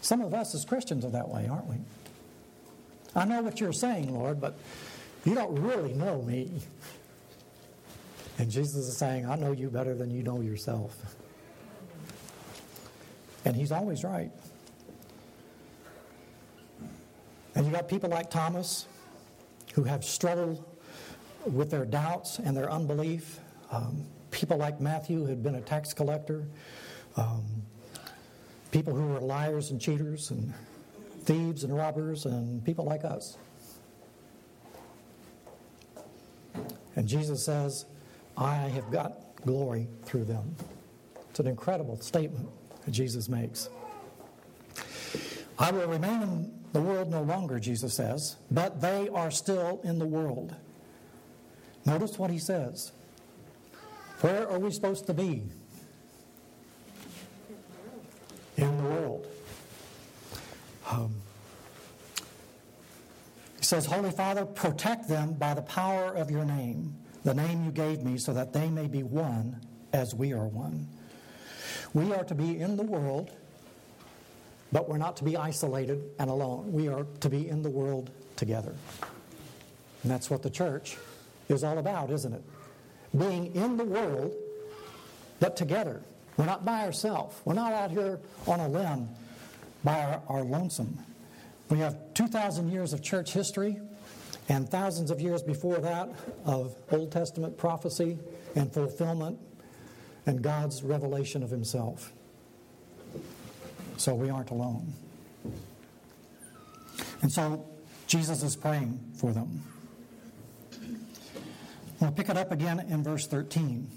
Some 0.00 0.20
of 0.20 0.34
us 0.34 0.54
as 0.54 0.64
Christians 0.64 1.04
are 1.04 1.10
that 1.10 1.28
way, 1.28 1.46
aren't 1.48 1.66
we? 1.66 1.76
I 3.14 3.24
know 3.24 3.42
what 3.42 3.60
you're 3.60 3.72
saying, 3.72 4.12
Lord, 4.12 4.40
but 4.40 4.58
you 5.24 5.34
don't 5.34 5.54
really 5.60 5.92
know 5.92 6.22
me. 6.22 6.50
And 8.38 8.50
Jesus 8.50 8.88
is 8.88 8.96
saying, 8.96 9.26
I 9.26 9.36
know 9.36 9.52
you 9.52 9.68
better 9.68 9.94
than 9.94 10.10
you 10.10 10.22
know 10.22 10.40
yourself. 10.40 10.96
And 13.44 13.54
he's 13.54 13.70
always 13.70 14.02
right. 14.02 14.30
And 17.54 17.61
you 17.72 17.78
got 17.78 17.88
people 17.88 18.10
like 18.10 18.28
Thomas 18.28 18.86
who 19.72 19.82
have 19.84 20.04
struggled 20.04 20.62
with 21.46 21.70
their 21.70 21.86
doubts 21.86 22.38
and 22.38 22.54
their 22.54 22.70
unbelief. 22.70 23.40
Um, 23.70 24.04
people 24.30 24.58
like 24.58 24.78
Matthew 24.78 25.20
who 25.20 25.24
had 25.24 25.42
been 25.42 25.54
a 25.54 25.60
tax 25.62 25.94
collector. 25.94 26.44
Um, 27.16 27.46
people 28.72 28.94
who 28.94 29.06
were 29.06 29.20
liars 29.20 29.70
and 29.70 29.80
cheaters 29.80 30.30
and 30.30 30.52
thieves 31.22 31.64
and 31.64 31.74
robbers 31.74 32.26
and 32.26 32.62
people 32.62 32.84
like 32.84 33.06
us. 33.06 33.38
And 36.94 37.08
Jesus 37.08 37.42
says, 37.42 37.86
I 38.36 38.54
have 38.54 38.90
got 38.90 39.14
glory 39.46 39.88
through 40.04 40.24
them. 40.24 40.56
It's 41.30 41.40
an 41.40 41.46
incredible 41.46 41.98
statement 42.02 42.50
that 42.84 42.90
Jesus 42.90 43.30
makes. 43.30 43.70
I 45.58 45.70
will 45.70 45.86
remain 45.86 46.22
in 46.22 46.61
the 46.72 46.80
world 46.80 47.10
no 47.10 47.22
longer, 47.22 47.58
Jesus 47.60 47.94
says, 47.94 48.36
but 48.50 48.80
they 48.80 49.08
are 49.10 49.30
still 49.30 49.80
in 49.84 49.98
the 49.98 50.06
world. 50.06 50.54
Notice 51.84 52.18
what 52.18 52.30
he 52.30 52.38
says. 52.38 52.92
Where 54.20 54.48
are 54.48 54.58
we 54.58 54.70
supposed 54.70 55.06
to 55.06 55.14
be? 55.14 55.42
In 58.56 58.76
the 58.76 58.84
world. 58.84 59.26
Um, 60.90 61.14
he 63.58 63.64
says, 63.64 63.86
Holy 63.86 64.10
Father, 64.10 64.44
protect 64.44 65.08
them 65.08 65.32
by 65.34 65.54
the 65.54 65.62
power 65.62 66.14
of 66.14 66.30
your 66.30 66.44
name, 66.44 66.94
the 67.24 67.34
name 67.34 67.64
you 67.64 67.70
gave 67.70 68.02
me, 68.02 68.18
so 68.18 68.32
that 68.32 68.52
they 68.52 68.68
may 68.68 68.86
be 68.86 69.02
one 69.02 69.60
as 69.92 70.14
we 70.14 70.32
are 70.32 70.46
one. 70.46 70.86
We 71.94 72.12
are 72.12 72.24
to 72.24 72.34
be 72.34 72.58
in 72.58 72.76
the 72.76 72.82
world, 72.82 73.30
but 74.72 74.88
we're 74.88 74.98
not 74.98 75.16
to 75.18 75.24
be 75.24 75.36
isolated 75.36 76.02
and 76.18 76.30
alone. 76.30 76.72
We 76.72 76.88
are 76.88 77.06
to 77.20 77.28
be 77.28 77.48
in 77.48 77.62
the 77.62 77.70
world 77.70 78.10
together. 78.36 78.74
And 80.02 80.10
that's 80.10 80.30
what 80.30 80.42
the 80.42 80.50
church 80.50 80.96
is 81.48 81.62
all 81.62 81.78
about, 81.78 82.10
isn't 82.10 82.32
it? 82.32 82.42
Being 83.16 83.54
in 83.54 83.76
the 83.76 83.84
world, 83.84 84.34
but 85.38 85.56
together. 85.56 86.00
We're 86.36 86.46
not 86.46 86.64
by 86.64 86.84
ourselves. 86.84 87.36
We're 87.44 87.54
not 87.54 87.72
out 87.72 87.90
here 87.90 88.18
on 88.46 88.60
a 88.60 88.68
limb 88.68 89.08
by 89.84 90.02
our, 90.02 90.22
our 90.28 90.42
lonesome. 90.42 90.98
We 91.68 91.78
have 91.78 92.14
2,000 92.14 92.70
years 92.70 92.92
of 92.92 93.02
church 93.02 93.32
history 93.32 93.78
and 94.48 94.68
thousands 94.68 95.10
of 95.10 95.20
years 95.20 95.42
before 95.42 95.78
that 95.78 96.08
of 96.44 96.74
Old 96.90 97.12
Testament 97.12 97.56
prophecy 97.58 98.18
and 98.56 98.72
fulfillment 98.72 99.38
and 100.26 100.42
God's 100.42 100.82
revelation 100.82 101.42
of 101.42 101.50
Himself. 101.50 102.12
So 104.02 104.16
we 104.16 104.30
aren't 104.30 104.50
alone. 104.50 104.92
And 107.20 107.30
so 107.30 107.64
Jesus 108.08 108.42
is 108.42 108.56
praying 108.56 108.98
for 109.14 109.30
them. 109.30 109.62
We'll 112.00 112.10
pick 112.10 112.28
it 112.28 112.36
up 112.36 112.50
again 112.50 112.80
in 112.80 113.04
verse 113.04 113.28
13. 113.28 113.88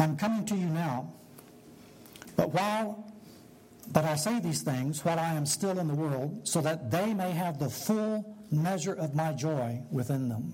I'm 0.00 0.16
coming 0.16 0.44
to 0.46 0.56
you 0.56 0.66
now, 0.66 1.12
but 2.34 2.52
while 2.52 3.04
but 3.92 4.04
I 4.04 4.16
say 4.16 4.40
these 4.40 4.62
things 4.62 5.04
while 5.04 5.20
I 5.20 5.34
am 5.34 5.46
still 5.46 5.78
in 5.78 5.86
the 5.86 5.94
world, 5.94 6.48
so 6.48 6.60
that 6.62 6.90
they 6.90 7.14
may 7.14 7.30
have 7.30 7.60
the 7.60 7.70
full 7.70 8.36
measure 8.50 8.94
of 8.94 9.14
my 9.14 9.32
joy 9.34 9.82
within 9.92 10.28
them. 10.28 10.52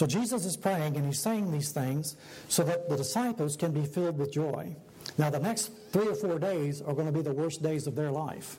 So 0.00 0.06
Jesus 0.06 0.46
is 0.46 0.56
praying 0.56 0.96
and 0.96 1.04
he's 1.04 1.18
saying 1.18 1.52
these 1.52 1.72
things 1.72 2.16
so 2.48 2.64
that 2.64 2.88
the 2.88 2.96
disciples 2.96 3.54
can 3.54 3.70
be 3.70 3.84
filled 3.84 4.16
with 4.16 4.32
joy. 4.32 4.74
Now, 5.18 5.28
the 5.28 5.38
next 5.38 5.72
three 5.92 6.08
or 6.08 6.14
four 6.14 6.38
days 6.38 6.80
are 6.80 6.94
going 6.94 7.04
to 7.04 7.12
be 7.12 7.20
the 7.20 7.34
worst 7.34 7.62
days 7.62 7.86
of 7.86 7.96
their 7.96 8.10
life. 8.10 8.56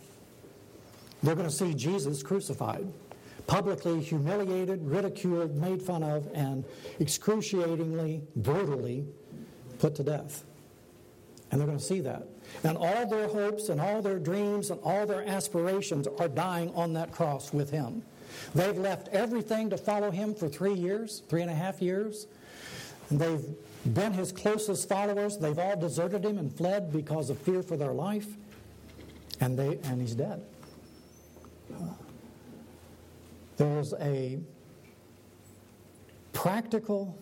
They're 1.24 1.34
going 1.34 1.50
to 1.50 1.56
see 1.56 1.74
Jesus 1.74 2.22
crucified, 2.22 2.86
publicly 3.48 4.02
humiliated, 4.02 4.86
ridiculed, 4.86 5.56
made 5.56 5.82
fun 5.82 6.04
of, 6.04 6.30
and 6.36 6.64
excruciatingly, 7.00 8.22
brutally 8.36 9.04
put 9.80 9.96
to 9.96 10.04
death. 10.04 10.44
And 11.50 11.60
they're 11.60 11.66
going 11.66 11.80
to 11.80 11.84
see 11.84 12.02
that. 12.02 12.28
And 12.64 12.78
all 12.78 13.10
their 13.10 13.28
hopes 13.28 13.70
and 13.70 13.82
all 13.82 14.04
their 14.04 14.20
dreams 14.20 14.70
and 14.70 14.80
all 14.84 15.08
their 15.08 15.28
aspirations 15.28 16.08
are 16.20 16.28
dying 16.28 16.72
on 16.76 16.94
that 16.94 17.12
cross 17.12 17.52
with 17.52 17.72
him. 17.72 18.04
They've 18.54 18.78
left 18.78 19.08
everything 19.10 19.70
to 19.70 19.78
follow 19.78 20.12
him 20.12 20.34
for 20.34 20.48
three 20.48 20.74
years, 20.74 21.24
three 21.30 21.42
and 21.42 21.52
a 21.52 21.56
half 21.56 21.82
years. 21.82 22.28
They've 23.10 23.46
been 23.86 24.14
his 24.14 24.32
closest 24.32 24.88
followers. 24.88 25.38
They've 25.38 25.58
all 25.58 25.76
deserted 25.76 26.26
him 26.26 26.38
and 26.38 26.54
fled 26.54 26.92
because 26.92 27.30
of 27.30 27.38
fear 27.40 27.62
for 27.62 27.78
their 27.78 27.94
life. 27.94 28.28
And, 29.40 29.58
they, 29.58 29.80
and 29.84 30.00
he's 30.00 30.16
dead. 30.16 30.42
There's 33.58 33.94
a 33.94 34.40
practical 36.34 37.18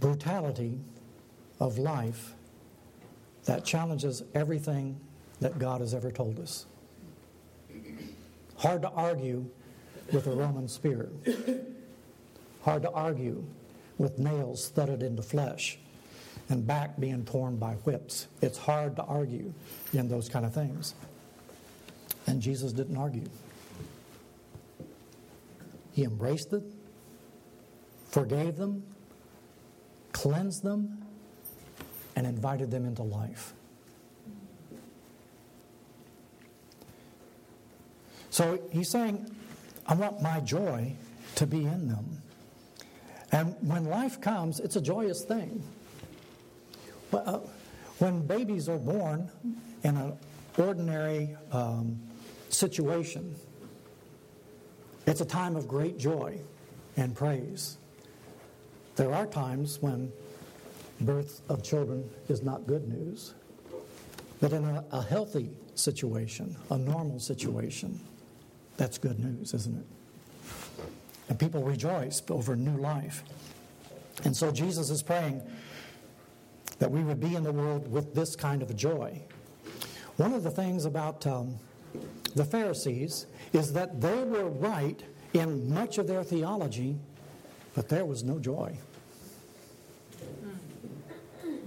brutality 0.00 0.78
of 1.60 1.78
life 1.78 2.34
that 3.44 3.64
challenges 3.64 4.22
everything 4.34 4.98
that 5.40 5.58
God 5.58 5.80
has 5.80 5.94
ever 5.94 6.10
told 6.10 6.38
us. 6.38 6.66
Hard 8.62 8.82
to 8.82 8.90
argue 8.90 9.44
with 10.12 10.28
a 10.28 10.30
Roman 10.30 10.68
spear. 10.68 11.08
Hard 12.62 12.82
to 12.82 12.90
argue 12.92 13.44
with 13.98 14.20
nails 14.20 14.68
thudded 14.68 15.02
into 15.02 15.20
flesh 15.20 15.78
and 16.48 16.64
back 16.64 17.00
being 17.00 17.24
torn 17.24 17.56
by 17.56 17.72
whips. 17.74 18.28
It's 18.40 18.58
hard 18.58 18.94
to 18.96 19.02
argue 19.02 19.52
in 19.92 20.08
those 20.08 20.28
kind 20.28 20.46
of 20.46 20.54
things. 20.54 20.94
And 22.28 22.40
Jesus 22.40 22.72
didn't 22.72 22.96
argue. 22.96 23.28
He 25.92 26.04
embraced 26.04 26.52
it, 26.52 26.62
forgave 28.10 28.56
them, 28.56 28.84
cleansed 30.12 30.62
them, 30.62 31.04
and 32.14 32.28
invited 32.28 32.70
them 32.70 32.86
into 32.86 33.02
life. 33.02 33.54
So 38.32 38.58
he's 38.70 38.88
saying, 38.88 39.30
I 39.86 39.92
want 39.94 40.22
my 40.22 40.40
joy 40.40 40.94
to 41.34 41.46
be 41.46 41.66
in 41.66 41.86
them. 41.86 42.22
And 43.30 43.54
when 43.60 43.84
life 43.84 44.22
comes, 44.22 44.58
it's 44.58 44.76
a 44.76 44.80
joyous 44.80 45.22
thing. 45.22 45.62
Uh, 47.12 47.40
when 47.98 48.26
babies 48.26 48.70
are 48.70 48.78
born 48.78 49.30
in 49.82 49.98
an 49.98 50.14
ordinary 50.56 51.36
um, 51.52 52.00
situation, 52.48 53.34
it's 55.06 55.20
a 55.20 55.26
time 55.26 55.54
of 55.54 55.68
great 55.68 55.98
joy 55.98 56.40
and 56.96 57.14
praise. 57.14 57.76
There 58.96 59.12
are 59.12 59.26
times 59.26 59.76
when 59.82 60.10
birth 61.02 61.42
of 61.50 61.62
children 61.62 62.08
is 62.30 62.42
not 62.42 62.66
good 62.66 62.88
news. 62.88 63.34
But 64.40 64.54
in 64.54 64.64
a, 64.64 64.82
a 64.90 65.02
healthy 65.02 65.50
situation, 65.74 66.56
a 66.70 66.78
normal 66.78 67.20
situation, 67.20 68.00
that's 68.82 68.98
good 68.98 69.20
news, 69.20 69.54
isn't 69.54 69.78
it? 69.78 69.86
And 71.28 71.38
people 71.38 71.62
rejoice 71.62 72.20
over 72.28 72.56
new 72.56 72.76
life. 72.78 73.22
And 74.24 74.36
so 74.36 74.50
Jesus 74.50 74.90
is 74.90 75.04
praying 75.04 75.40
that 76.80 76.90
we 76.90 77.04
would 77.04 77.20
be 77.20 77.36
in 77.36 77.44
the 77.44 77.52
world 77.52 77.92
with 77.92 78.12
this 78.12 78.34
kind 78.34 78.60
of 78.60 78.74
joy. 78.74 79.22
One 80.16 80.32
of 80.32 80.42
the 80.42 80.50
things 80.50 80.84
about 80.84 81.24
um, 81.28 81.54
the 82.34 82.44
Pharisees 82.44 83.26
is 83.52 83.72
that 83.72 84.00
they 84.00 84.24
were 84.24 84.48
right 84.48 85.00
in 85.32 85.72
much 85.72 85.98
of 85.98 86.08
their 86.08 86.24
theology, 86.24 86.96
but 87.76 87.88
there 87.88 88.04
was 88.04 88.24
no 88.24 88.40
joy. 88.40 88.76
You 91.44 91.60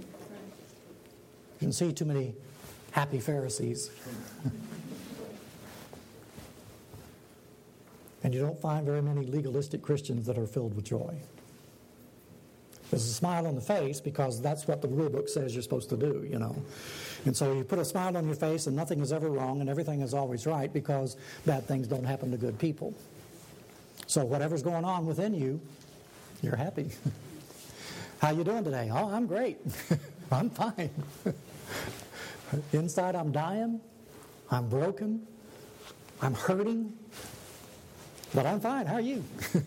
can 1.60 1.72
see 1.72 1.94
too 1.94 2.04
many 2.04 2.34
happy 2.90 3.20
Pharisees. 3.20 3.90
and 8.26 8.34
you 8.34 8.40
don't 8.40 8.60
find 8.60 8.84
very 8.84 9.00
many 9.00 9.24
legalistic 9.24 9.82
Christians 9.82 10.26
that 10.26 10.36
are 10.36 10.48
filled 10.48 10.74
with 10.74 10.84
joy. 10.84 11.14
There's 12.90 13.04
a 13.04 13.14
smile 13.14 13.46
on 13.46 13.54
the 13.54 13.60
face 13.60 14.00
because 14.00 14.42
that's 14.42 14.66
what 14.66 14.82
the 14.82 14.88
rule 14.88 15.08
book 15.08 15.28
says 15.28 15.54
you're 15.54 15.62
supposed 15.62 15.90
to 15.90 15.96
do, 15.96 16.26
you 16.28 16.40
know. 16.40 16.60
And 17.24 17.36
so 17.36 17.52
you 17.52 17.62
put 17.62 17.78
a 17.78 17.84
smile 17.84 18.16
on 18.16 18.26
your 18.26 18.34
face 18.34 18.66
and 18.66 18.74
nothing 18.74 18.98
is 18.98 19.12
ever 19.12 19.30
wrong 19.30 19.60
and 19.60 19.70
everything 19.70 20.00
is 20.00 20.12
always 20.12 20.44
right 20.44 20.72
because 20.72 21.16
bad 21.46 21.68
things 21.68 21.86
don't 21.86 22.02
happen 22.02 22.32
to 22.32 22.36
good 22.36 22.58
people. 22.58 22.94
So 24.08 24.24
whatever's 24.24 24.64
going 24.64 24.84
on 24.84 25.06
within 25.06 25.32
you, 25.32 25.60
you're 26.42 26.56
happy. 26.56 26.90
How 28.18 28.32
you 28.32 28.42
doing 28.42 28.64
today? 28.64 28.90
Oh, 28.92 29.08
I'm 29.08 29.28
great. 29.28 29.58
I'm 30.32 30.50
fine. 30.50 30.90
Inside 32.72 33.14
I'm 33.14 33.30
dying. 33.30 33.80
I'm 34.50 34.68
broken. 34.68 35.24
I'm 36.20 36.34
hurting. 36.34 36.92
But 38.34 38.46
I'm 38.46 38.60
fine. 38.60 38.86
How 38.86 38.94
are 38.94 39.00
you? 39.00 39.24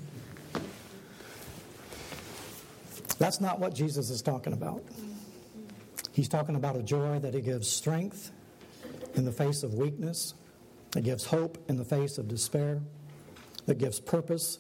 That's 3.18 3.42
not 3.42 3.60
what 3.60 3.74
Jesus 3.76 4.10
is 4.10 4.22
talking 4.22 4.54
about. 4.54 4.84
He's 6.12 6.30
talking 6.30 6.56
about 6.56 6.76
a 6.76 6.84
joy 6.84 7.20
that 7.20 7.34
he 7.34 7.42
gives 7.42 7.70
strength 7.70 8.32
in 9.16 9.26
the 9.26 9.32
face 9.32 9.64
of 9.64 9.74
weakness, 9.74 10.34
that 10.92 11.02
gives 11.02 11.26
hope 11.26 11.58
in 11.70 11.78
the 11.78 11.86
face 11.86 12.18
of 12.18 12.28
despair, 12.28 12.80
that 13.66 13.78
gives 13.78 14.00
purpose 14.00 14.60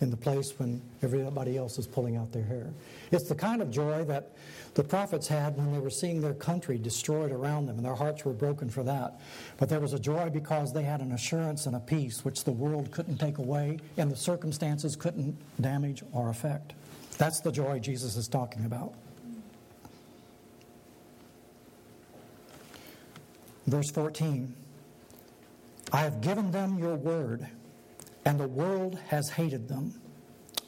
in 0.00 0.10
the 0.10 0.16
place 0.16 0.58
when 0.58 0.80
everybody 1.02 1.56
else 1.56 1.78
is 1.78 1.86
pulling 1.86 2.16
out 2.16 2.32
their 2.32 2.42
hair. 2.42 2.68
It's 3.10 3.28
the 3.28 3.34
kind 3.34 3.62
of 3.62 3.70
joy 3.70 4.04
that 4.04 4.32
the 4.74 4.82
prophets 4.82 5.28
had 5.28 5.56
when 5.56 5.72
they 5.72 5.78
were 5.78 5.90
seeing 5.90 6.20
their 6.20 6.34
country 6.34 6.78
destroyed 6.78 7.30
around 7.30 7.66
them, 7.66 7.76
and 7.76 7.84
their 7.84 7.94
hearts 7.94 8.24
were 8.24 8.32
broken 8.32 8.68
for 8.68 8.82
that. 8.82 9.20
But 9.56 9.68
there 9.68 9.80
was 9.80 9.92
a 9.92 9.98
joy 9.98 10.30
because 10.30 10.72
they 10.72 10.82
had 10.82 11.00
an 11.00 11.12
assurance 11.12 11.66
and 11.66 11.76
a 11.76 11.80
peace 11.80 12.24
which 12.24 12.44
the 12.44 12.52
world 12.52 12.90
couldn't 12.90 13.18
take 13.18 13.38
away 13.38 13.78
and 13.96 14.10
the 14.10 14.16
circumstances 14.16 14.96
couldn't 14.96 15.36
damage 15.60 16.02
or 16.12 16.28
affect. 16.28 16.74
That's 17.18 17.40
the 17.40 17.52
joy 17.52 17.78
Jesus 17.78 18.16
is 18.16 18.26
talking 18.26 18.64
about. 18.64 18.94
Verse 23.66 23.90
14 23.90 24.54
I 25.92 25.98
have 25.98 26.20
given 26.20 26.50
them 26.50 26.78
your 26.78 26.96
word, 26.96 27.46
and 28.24 28.38
the 28.38 28.48
world 28.48 28.98
has 29.08 29.30
hated 29.30 29.68
them, 29.68 30.00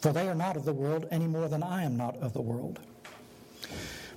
for 0.01 0.13
they 0.13 0.29
are 0.29 0.35
not 0.35 0.57
of 0.57 0.65
the 0.65 0.73
world 0.73 1.07
any 1.11 1.27
more 1.27 1.49
than 1.49 1.63
I 1.63 1.85
am 1.85 1.97
not 1.97 2.17
of 2.19 2.33
the 2.33 2.43
world. 2.43 2.81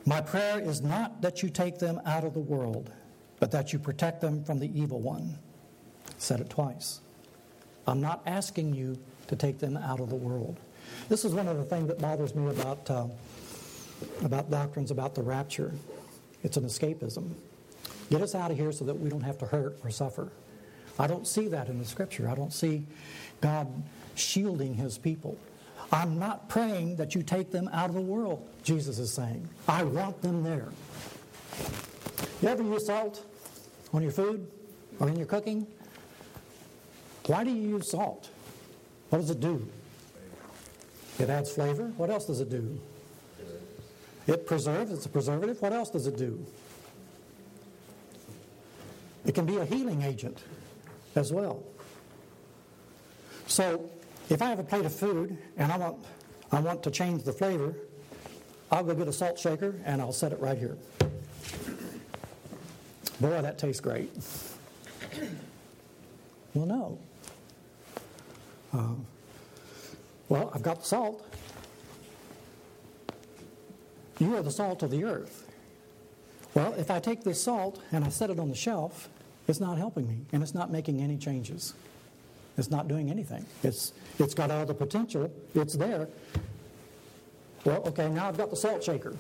My 0.06 0.22
prayer 0.22 0.60
is 0.60 0.82
not 0.82 1.22
that 1.22 1.44
you 1.44 1.50
take 1.50 1.80
them 1.80 2.02
out 2.06 2.24
of 2.24 2.34
the 2.34 2.40
world, 2.40 2.92
but 3.40 3.52
that 3.52 3.74
you 3.74 3.80
protect 3.80 4.22
them 4.22 4.44
from 4.44 4.60
the 4.60 4.80
evil 4.80 5.00
one. 5.00 5.38
said 6.18 6.42
it 6.42 6.50
twice. 6.50 7.00
I'm 7.88 8.02
not 8.02 8.22
asking 8.26 8.74
you 8.74 8.98
to 9.28 9.36
take 9.36 9.60
them 9.60 9.78
out 9.78 10.00
of 10.00 10.10
the 10.10 10.16
world. 10.16 10.60
This 11.08 11.24
is 11.24 11.34
one 11.34 11.48
of 11.48 11.58
the 11.58 11.64
things 11.64 11.88
that 11.88 12.00
bothers 12.00 12.36
me 12.36 12.50
about, 12.50 12.90
uh, 12.90 13.08
about 14.24 14.50
doctrines 14.50 14.92
about 14.92 15.16
the 15.16 15.22
rapture. 15.22 15.74
It's 16.44 16.58
an 16.58 16.64
escapism. 16.64 17.34
Get 18.10 18.22
us 18.22 18.36
out 18.36 18.52
of 18.52 18.58
here 18.58 18.72
so 18.72 18.86
that 18.86 18.96
we 18.96 19.10
don't 19.10 19.22
have 19.22 19.38
to 19.40 19.46
hurt 19.46 19.78
or 19.84 19.92
suffer. 19.92 20.32
I 21.00 21.08
don't 21.08 21.26
see 21.26 21.48
that 21.48 21.70
in 21.70 21.80
the 21.80 21.86
scripture. 21.86 22.28
I 22.28 22.36
don't 22.36 22.52
see 22.52 22.86
God 23.40 23.68
shielding 24.16 24.74
his 24.74 24.98
people. 24.98 25.38
I'm 25.94 26.20
not 26.20 26.50
praying 26.50 26.98
that 26.98 27.16
you 27.16 27.24
take 27.24 27.52
them 27.52 27.70
out 27.72 27.90
of 27.90 27.96
the 27.96 28.02
world, 28.02 28.48
Jesus 28.64 29.00
is 29.00 29.12
saying. 29.12 29.48
I 29.68 29.84
want 29.84 30.22
them 30.22 30.44
there. 30.44 30.68
You 32.42 32.50
ever 32.50 32.62
use 32.62 32.86
salt 32.86 33.26
on 33.94 34.04
your 34.04 34.12
food 34.12 34.46
or 35.00 35.08
in 35.08 35.16
your 35.16 35.26
cooking? 35.26 35.66
Why 37.26 37.46
do 37.46 37.50
you 37.50 37.78
use 37.78 37.90
salt? 37.90 38.30
What 39.10 39.20
does 39.20 39.30
it 39.30 39.40
do? 39.40 39.68
It 41.18 41.30
adds 41.30 41.52
flavor. 41.52 41.86
What 41.98 42.10
else 42.10 42.26
does 42.26 42.42
it 42.42 42.50
do? 42.50 42.80
It 44.28 44.46
preserves. 44.46 44.92
It's 44.92 45.06
a 45.06 45.10
preservative. 45.10 45.62
What 45.62 45.74
else 45.74 45.90
does 45.90 46.08
it 46.08 46.18
do? 46.18 46.46
It 49.26 49.34
can 49.34 49.46
be 49.46 49.58
a 49.58 49.66
healing 49.66 50.04
agent 50.04 50.44
as 51.20 51.32
well. 51.34 51.64
So, 53.46 53.90
if 54.30 54.42
I 54.42 54.46
have 54.46 54.60
a 54.60 54.64
plate 54.64 54.86
of 54.86 54.94
food 54.94 55.38
and 55.58 55.72
I 55.72 55.78
want, 55.78 55.98
I 56.52 56.60
want 56.62 56.82
to 56.84 56.92
change 56.92 57.24
the 57.24 57.34
flavor, 57.34 57.76
I'll 58.72 58.84
go 58.84 58.96
get 58.96 59.08
a 59.08 59.14
salt 59.14 59.38
shaker 59.38 59.76
and 59.86 60.02
I'll 60.02 60.14
set 60.14 60.32
it 60.32 60.40
right 60.40 60.58
here. 60.58 60.78
Boy, 63.20 63.42
that 63.42 63.58
tastes 63.58 63.82
great. 63.82 64.12
Well, 66.54 66.66
no. 66.66 67.00
Uh, 68.72 68.94
well, 70.30 70.52
I've 70.54 70.64
got 70.64 70.80
the 70.80 70.86
salt. 70.86 71.26
You 74.20 74.36
are 74.38 74.44
the 74.44 74.52
salt 74.52 74.84
of 74.84 74.92
the 74.92 75.04
earth. 75.04 75.48
Well, 76.54 76.74
if 76.76 76.90
I 76.90 77.00
take 77.00 77.24
this 77.24 77.44
salt 77.44 77.82
and 77.92 78.06
I 78.06 78.10
set 78.10 78.30
it 78.30 78.40
on 78.40 78.50
the 78.50 78.56
shelf, 78.56 79.10
it's 79.50 79.60
not 79.60 79.80
helping 79.80 80.08
me 80.08 80.22
and 80.32 80.44
it's 80.44 80.54
not 80.54 80.72
making 80.72 81.02
any 81.02 81.18
changes. 81.18 81.74
It's 82.58 82.70
not 82.70 82.88
doing 82.88 83.10
anything. 83.10 83.46
It's, 83.64 83.94
it's 84.20 84.36
got 84.36 84.52
all 84.52 84.66
the 84.66 84.76
potential, 84.76 85.32
it's 85.56 85.76
there. 85.76 86.08
Well, 87.66 87.82
okay, 87.88 88.10
now 88.10 88.28
I've 88.28 88.38
got 88.38 88.52
the 88.52 88.56
salt 88.56 88.84
shaker. 88.84 89.16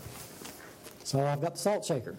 So 1.03 1.25
I've 1.25 1.41
got 1.41 1.55
the 1.55 1.59
salt 1.59 1.83
shaker. 1.83 2.15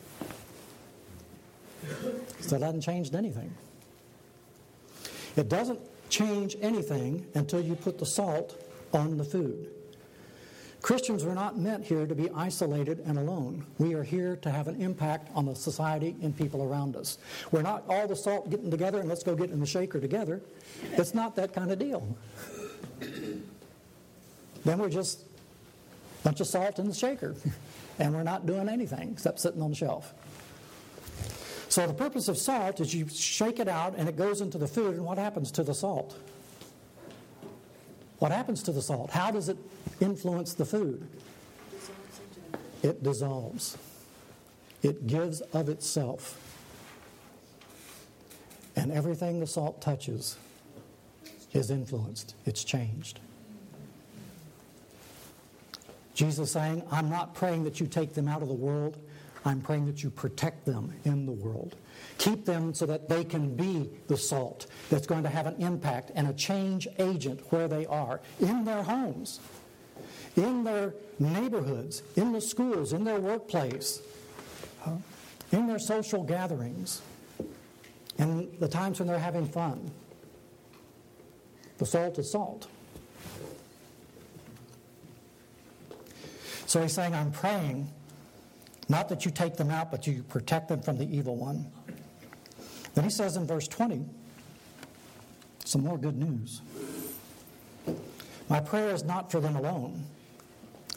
So 2.40 2.58
that 2.58 2.62
hasn't 2.66 2.82
changed 2.82 3.14
anything. 3.14 3.54
It 5.36 5.48
doesn't 5.48 5.78
change 6.08 6.56
anything 6.60 7.24
until 7.34 7.60
you 7.60 7.76
put 7.76 7.98
the 7.98 8.06
salt 8.06 8.60
on 8.92 9.18
the 9.18 9.24
food. 9.24 9.68
Christians 10.82 11.24
are 11.24 11.34
not 11.34 11.58
meant 11.58 11.84
here 11.84 12.06
to 12.06 12.14
be 12.14 12.30
isolated 12.30 13.00
and 13.06 13.18
alone. 13.18 13.66
We 13.78 13.94
are 13.94 14.02
here 14.02 14.36
to 14.36 14.50
have 14.50 14.66
an 14.66 14.80
impact 14.80 15.28
on 15.34 15.46
the 15.46 15.54
society 15.54 16.16
and 16.22 16.36
people 16.36 16.62
around 16.62 16.96
us. 16.96 17.18
We're 17.52 17.62
not 17.62 17.84
all 17.88 18.08
the 18.08 18.16
salt 18.16 18.50
getting 18.50 18.70
together 18.70 18.98
and 19.00 19.08
let's 19.08 19.22
go 19.22 19.34
get 19.34 19.50
in 19.50 19.60
the 19.60 19.66
shaker 19.66 20.00
together. 20.00 20.40
It's 20.92 21.14
not 21.14 21.36
that 21.36 21.52
kind 21.52 21.70
of 21.70 21.78
deal. 21.78 22.16
then 24.64 24.78
we're 24.78 24.88
just 24.88 25.20
a 25.22 26.24
bunch 26.24 26.40
of 26.40 26.46
salt 26.46 26.78
in 26.78 26.88
the 26.88 26.94
shaker, 26.94 27.34
and 27.98 28.14
we're 28.14 28.22
not 28.22 28.46
doing 28.46 28.68
anything 28.68 29.10
except 29.10 29.40
sitting 29.40 29.60
on 29.62 29.70
the 29.70 29.76
shelf. 29.76 30.14
So 31.68 31.86
the 31.86 31.94
purpose 31.94 32.28
of 32.28 32.36
salt 32.36 32.80
is 32.80 32.94
you 32.94 33.08
shake 33.08 33.60
it 33.60 33.68
out 33.68 33.94
and 33.96 34.08
it 34.08 34.16
goes 34.16 34.40
into 34.40 34.58
the 34.58 34.66
food, 34.66 34.96
and 34.96 35.04
what 35.04 35.18
happens 35.18 35.50
to 35.52 35.62
the 35.62 35.74
salt? 35.74 36.16
What 38.20 38.32
happens 38.32 38.62
to 38.64 38.72
the 38.72 38.82
salt? 38.82 39.10
How 39.10 39.30
does 39.30 39.48
it 39.48 39.56
influence 40.00 40.54
the 40.54 40.64
food? 40.64 41.08
It 42.82 43.02
dissolves. 43.02 43.76
It 44.82 45.06
gives 45.06 45.40
of 45.40 45.68
itself. 45.68 46.38
And 48.76 48.92
everything 48.92 49.40
the 49.40 49.46
salt 49.46 49.80
touches 49.82 50.36
is 51.52 51.70
influenced, 51.70 52.34
it's 52.44 52.62
changed. 52.62 53.18
Jesus 56.14 56.52
saying, 56.52 56.82
I'm 56.92 57.08
not 57.08 57.34
praying 57.34 57.64
that 57.64 57.80
you 57.80 57.86
take 57.86 58.14
them 58.14 58.28
out 58.28 58.42
of 58.42 58.48
the 58.48 58.54
world, 58.54 58.98
I'm 59.44 59.60
praying 59.60 59.86
that 59.86 60.02
you 60.02 60.10
protect 60.10 60.66
them 60.66 60.92
in 61.04 61.26
the 61.26 61.32
world. 61.32 61.76
Keep 62.18 62.44
them 62.44 62.74
so 62.74 62.84
that 62.86 63.08
they 63.08 63.24
can 63.24 63.56
be 63.56 63.90
the 64.06 64.16
salt 64.16 64.66
that's 64.90 65.06
going 65.06 65.22
to 65.22 65.28
have 65.28 65.46
an 65.46 65.56
impact 65.56 66.10
and 66.14 66.28
a 66.28 66.34
change 66.34 66.86
agent 66.98 67.40
where 67.50 67.66
they 67.66 67.86
are 67.86 68.20
in 68.38 68.64
their 68.64 68.82
homes, 68.82 69.40
in 70.36 70.64
their 70.64 70.94
neighborhoods, 71.18 72.02
in 72.16 72.32
the 72.32 72.40
schools, 72.40 72.92
in 72.92 73.04
their 73.04 73.20
workplace, 73.20 74.02
in 75.52 75.66
their 75.66 75.78
social 75.78 76.22
gatherings, 76.22 77.00
in 78.18 78.50
the 78.60 78.68
times 78.68 78.98
when 78.98 79.08
they're 79.08 79.18
having 79.18 79.48
fun. 79.48 79.90
The 81.78 81.86
salt 81.86 82.18
is 82.18 82.30
salt. 82.30 82.66
So 86.66 86.82
he's 86.82 86.92
saying, 86.92 87.14
I'm 87.14 87.32
praying, 87.32 87.88
not 88.90 89.08
that 89.08 89.24
you 89.24 89.30
take 89.30 89.56
them 89.56 89.70
out, 89.70 89.92
but 89.92 90.06
you 90.08 90.24
protect 90.24 90.68
them 90.68 90.82
from 90.82 90.98
the 90.98 91.04
evil 91.04 91.36
one. 91.36 91.70
Then 92.94 93.04
he 93.04 93.10
says 93.10 93.36
in 93.36 93.46
verse 93.46 93.68
20, 93.68 94.04
some 95.64 95.84
more 95.84 95.96
good 95.96 96.18
news. 96.18 96.60
My 98.48 98.58
prayer 98.58 98.90
is 98.92 99.04
not 99.04 99.30
for 99.30 99.38
them 99.38 99.54
alone. 99.54 100.04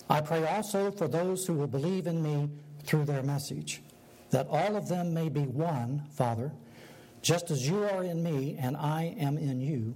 I 0.10 0.22
pray 0.22 0.44
also 0.44 0.90
for 0.90 1.08
those 1.08 1.46
who 1.46 1.54
will 1.54 1.68
believe 1.68 2.08
in 2.08 2.24
me 2.24 2.50
through 2.84 3.06
their 3.06 3.22
message, 3.22 3.84
that 4.32 4.48
all 4.50 4.76
of 4.76 4.90
them 4.90 5.14
may 5.14 5.30
be 5.30 5.42
one, 5.42 6.02
Father, 6.10 6.52
just 7.22 7.52
as 7.52 7.70
you 7.70 7.84
are 7.84 8.04
in 8.04 8.24
me 8.24 8.58
and 8.60 8.76
I 8.76 9.16
am 9.20 9.38
in 9.38 9.62
you. 9.62 9.94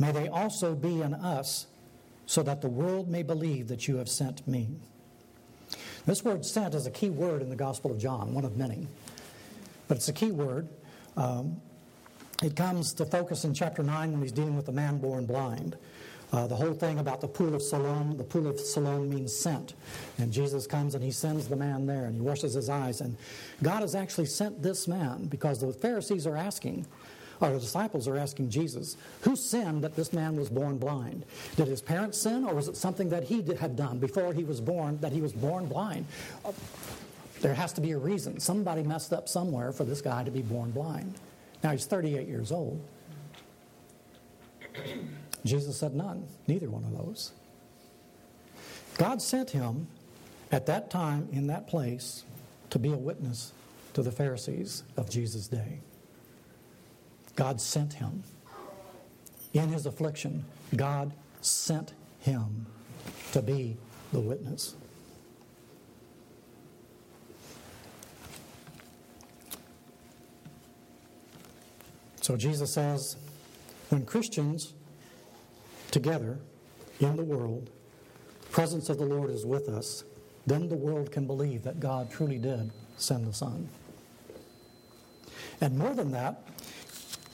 May 0.00 0.10
they 0.10 0.26
also 0.26 0.74
be 0.74 1.02
in 1.02 1.14
us, 1.14 1.68
so 2.26 2.42
that 2.42 2.62
the 2.62 2.68
world 2.68 3.08
may 3.08 3.22
believe 3.22 3.68
that 3.68 3.86
you 3.86 3.96
have 3.98 4.08
sent 4.08 4.46
me. 4.48 4.70
This 6.08 6.24
word 6.24 6.46
sent 6.46 6.74
is 6.74 6.86
a 6.86 6.90
key 6.90 7.10
word 7.10 7.42
in 7.42 7.50
the 7.50 7.54
Gospel 7.54 7.90
of 7.90 7.98
John, 7.98 8.32
one 8.32 8.46
of 8.46 8.56
many. 8.56 8.88
But 9.88 9.98
it's 9.98 10.08
a 10.08 10.12
key 10.14 10.30
word. 10.30 10.66
Um, 11.18 11.60
it 12.42 12.56
comes 12.56 12.94
to 12.94 13.04
focus 13.04 13.44
in 13.44 13.52
chapter 13.52 13.82
9 13.82 14.12
when 14.12 14.22
he's 14.22 14.32
dealing 14.32 14.56
with 14.56 14.64
the 14.64 14.72
man 14.72 14.96
born 14.96 15.26
blind. 15.26 15.76
Uh, 16.32 16.46
the 16.46 16.56
whole 16.56 16.72
thing 16.72 16.98
about 16.98 17.20
the 17.20 17.28
pool 17.28 17.54
of 17.54 17.60
Siloam, 17.60 18.16
the 18.16 18.24
pool 18.24 18.46
of 18.46 18.58
Siloam 18.58 19.10
means 19.10 19.36
sent. 19.36 19.74
And 20.16 20.32
Jesus 20.32 20.66
comes 20.66 20.94
and 20.94 21.04
he 21.04 21.10
sends 21.10 21.46
the 21.46 21.56
man 21.56 21.84
there 21.84 22.06
and 22.06 22.14
he 22.14 22.22
washes 22.22 22.54
his 22.54 22.70
eyes. 22.70 23.02
And 23.02 23.14
God 23.62 23.82
has 23.82 23.94
actually 23.94 24.26
sent 24.26 24.62
this 24.62 24.88
man 24.88 25.26
because 25.26 25.60
the 25.60 25.74
Pharisees 25.74 26.26
are 26.26 26.38
asking, 26.38 26.86
the 27.40 27.58
disciples 27.58 28.08
are 28.08 28.16
asking 28.16 28.50
Jesus, 28.50 28.96
who 29.22 29.36
sinned 29.36 29.84
that 29.84 29.94
this 29.96 30.12
man 30.12 30.36
was 30.36 30.48
born 30.48 30.78
blind? 30.78 31.24
Did 31.56 31.68
his 31.68 31.80
parents 31.80 32.18
sin, 32.18 32.44
or 32.44 32.54
was 32.54 32.68
it 32.68 32.76
something 32.76 33.08
that 33.10 33.24
he 33.24 33.42
had 33.54 33.76
done 33.76 33.98
before 33.98 34.32
he 34.32 34.44
was 34.44 34.60
born 34.60 34.98
that 35.00 35.12
he 35.12 35.20
was 35.20 35.32
born 35.32 35.66
blind? 35.66 36.06
Uh, 36.44 36.52
there 37.40 37.54
has 37.54 37.72
to 37.74 37.80
be 37.80 37.92
a 37.92 37.98
reason. 37.98 38.40
Somebody 38.40 38.82
messed 38.82 39.12
up 39.12 39.28
somewhere 39.28 39.72
for 39.72 39.84
this 39.84 40.00
guy 40.00 40.24
to 40.24 40.30
be 40.30 40.42
born 40.42 40.72
blind. 40.72 41.14
Now 41.62 41.70
he's 41.70 41.86
38 41.86 42.26
years 42.26 42.50
old. 42.50 42.80
Jesus 45.44 45.78
said 45.78 45.94
none, 45.94 46.26
neither 46.46 46.68
one 46.68 46.84
of 46.84 47.06
those. 47.06 47.32
God 48.96 49.22
sent 49.22 49.50
him 49.50 49.86
at 50.50 50.66
that 50.66 50.90
time 50.90 51.28
in 51.32 51.46
that 51.46 51.68
place 51.68 52.24
to 52.70 52.78
be 52.78 52.92
a 52.92 52.96
witness 52.96 53.52
to 53.94 54.02
the 54.02 54.10
Pharisees 54.10 54.82
of 54.96 55.08
Jesus' 55.08 55.46
day. 55.46 55.80
God 57.38 57.60
sent 57.60 57.92
him. 57.92 58.24
In 59.52 59.68
his 59.68 59.86
affliction, 59.86 60.44
God 60.74 61.12
sent 61.40 61.92
him 62.18 62.66
to 63.30 63.40
be 63.40 63.76
the 64.12 64.18
witness. 64.18 64.74
So 72.20 72.36
Jesus 72.36 72.72
says, 72.72 73.16
when 73.90 74.04
Christians 74.04 74.74
together 75.92 76.40
in 76.98 77.14
the 77.14 77.22
world, 77.22 77.70
presence 78.50 78.88
of 78.88 78.98
the 78.98 79.06
Lord 79.06 79.30
is 79.30 79.46
with 79.46 79.68
us, 79.68 80.02
then 80.44 80.68
the 80.68 80.74
world 80.74 81.12
can 81.12 81.28
believe 81.28 81.62
that 81.62 81.78
God 81.78 82.10
truly 82.10 82.38
did 82.38 82.72
send 82.96 83.28
the 83.28 83.32
Son. 83.32 83.68
And 85.60 85.78
more 85.78 85.94
than 85.94 86.10
that, 86.10 86.42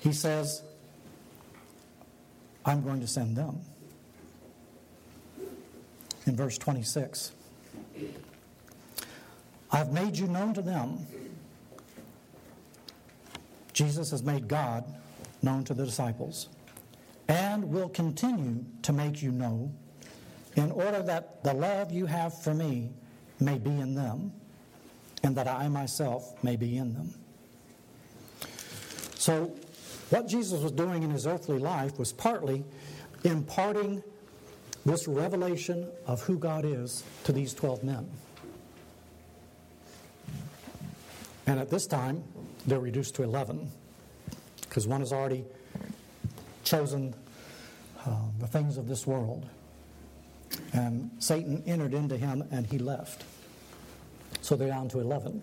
he 0.05 0.13
says, 0.13 0.63
I'm 2.67 2.83
going 2.83 3.01
to 3.01 3.07
send 3.07 3.37
them. 3.37 3.59
In 6.27 6.37
verse 6.37 6.59
26, 6.59 7.33
I've 9.73 9.93
made 9.93 10.17
you 10.19 10.27
known 10.27 10.53
to 10.55 10.63
them. 10.63 11.07
Jesus 13.73 14.11
has 14.11 14.23
made 14.23 14.47
God 14.47 14.85
known 15.43 15.65
to 15.65 15.75
the 15.75 15.87
disciples 15.87 16.49
and 17.27 17.65
will 17.65 17.89
continue 17.89 18.63
to 18.83 18.93
make 18.93 19.23
you 19.23 19.31
know 19.33 19.73
in 20.55 20.71
order 20.71 21.03
that 21.03 21.43
the 21.43 21.55
love 21.55 21.93
you 21.93 22.05
have 22.05 22.41
for 22.43 22.53
me 22.53 22.91
may 23.41 23.57
be 23.57 23.71
in 23.71 23.95
them 23.95 24.33
and 25.23 25.35
that 25.37 25.49
I 25.49 25.69
myself 25.69 26.43
may 26.45 26.57
be 26.57 26.77
in 26.77 26.93
them. 26.93 27.15
So, 29.17 29.57
what 30.11 30.29
Jesus 30.29 30.61
was 30.61 30.73
doing 30.73 31.03
in 31.03 31.11
his 31.11 31.27
earthly 31.27 31.59
life 31.59 31.99
was 31.99 32.13
partly 32.13 32.65
imparting 33.25 34.03
this 34.85 35.09
revelation 35.09 35.89
of 36.07 36.23
who 36.23 36.39
God 36.39 36.65
is 36.65 37.03
to 37.25 37.33
these 37.33 37.55
12 37.55 37.83
men. 37.83 38.11
And 41.47 41.59
at 41.59 41.71
this 41.71 41.87
time, 41.87 42.23
they're 42.67 42.81
reduced 42.81 43.15
to 43.17 43.23
11 43.23 43.71
because 44.63 44.87
one 44.87 45.01
has 45.01 45.13
already 45.13 45.45
chosen 46.65 47.15
uh, 48.07 48.17
the 48.41 48.47
things 48.47 48.77
of 48.77 48.89
this 48.89 49.07
world. 49.07 49.47
And 50.73 51.11
Satan 51.19 51.63
entered 51.67 51.95
into 51.95 52.17
him 52.17 52.45
and 52.51 52.67
he 52.67 52.79
left. 52.79 53.25
So 54.41 54.57
they're 54.57 54.69
down 54.69 54.89
to 54.91 55.01
11. 55.01 55.43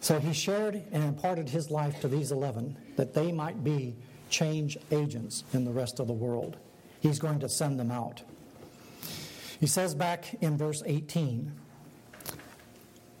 So 0.00 0.18
he 0.18 0.32
shared 0.32 0.82
and 0.92 1.02
imparted 1.02 1.48
his 1.48 1.70
life 1.70 2.00
to 2.00 2.08
these 2.08 2.30
11 2.30 2.76
that 2.96 3.14
they 3.14 3.32
might 3.32 3.64
be 3.64 3.96
change 4.30 4.78
agents 4.90 5.44
in 5.52 5.64
the 5.64 5.70
rest 5.70 6.00
of 6.00 6.06
the 6.06 6.12
world. 6.12 6.56
He's 7.00 7.18
going 7.18 7.40
to 7.40 7.48
send 7.48 7.78
them 7.78 7.90
out. 7.90 8.22
He 9.60 9.66
says 9.66 9.94
back 9.94 10.34
in 10.40 10.56
verse 10.56 10.82
18 10.86 11.52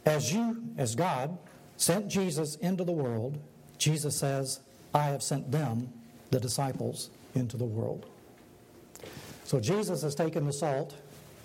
As 0.06 0.32
you, 0.32 0.62
as 0.76 0.94
God, 0.94 1.36
sent 1.76 2.08
Jesus 2.08 2.56
into 2.56 2.84
the 2.84 2.92
world, 2.92 3.38
Jesus 3.78 4.16
says, 4.16 4.60
I 4.94 5.06
have 5.06 5.22
sent 5.22 5.50
them, 5.50 5.92
the 6.30 6.40
disciples, 6.40 7.10
into 7.34 7.56
the 7.56 7.64
world. 7.64 8.06
So 9.44 9.60
Jesus 9.60 10.02
has 10.02 10.14
taken 10.14 10.46
the 10.46 10.52
salt, 10.52 10.94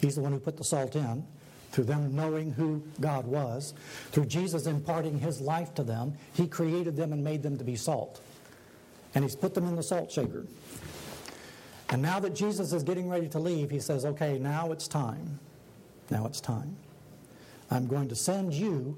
he's 0.01 0.15
the 0.15 0.21
one 0.21 0.31
who 0.31 0.39
put 0.39 0.57
the 0.57 0.63
salt 0.63 0.95
in 0.95 1.25
through 1.73 1.83
them 1.85 2.15
knowing 2.15 2.51
who 2.51 2.83
God 3.01 3.25
was, 3.25 3.73
through 4.11 4.27
Jesus 4.27 4.67
imparting 4.67 5.19
his 5.19 5.41
life 5.41 5.73
to 5.73 5.83
them, 5.83 6.13
he 6.33 6.47
created 6.47 6.95
them 6.95 7.11
and 7.11 7.23
made 7.23 7.41
them 7.41 7.57
to 7.57 7.63
be 7.63 7.75
salt. 7.75 8.21
And 9.15 9.23
he's 9.23 9.35
put 9.35 9.55
them 9.55 9.67
in 9.67 9.75
the 9.75 9.83
salt 9.83 10.11
shaker. 10.11 10.45
And 11.89 12.01
now 12.01 12.19
that 12.19 12.35
Jesus 12.35 12.73
is 12.73 12.83
getting 12.83 13.09
ready 13.09 13.27
to 13.29 13.39
leave, 13.39 13.71
he 13.71 13.79
says, 13.79 14.05
Okay, 14.05 14.37
now 14.39 14.71
it's 14.71 14.87
time. 14.87 15.39
Now 16.09 16.25
it's 16.27 16.39
time. 16.39 16.75
I'm 17.71 17.87
going 17.87 18.07
to 18.09 18.15
send 18.15 18.53
you, 18.53 18.97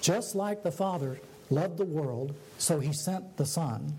just 0.00 0.34
like 0.34 0.64
the 0.64 0.72
Father 0.72 1.20
loved 1.48 1.78
the 1.78 1.84
world, 1.84 2.34
so 2.58 2.80
he 2.80 2.92
sent 2.92 3.36
the 3.36 3.46
Son. 3.46 3.98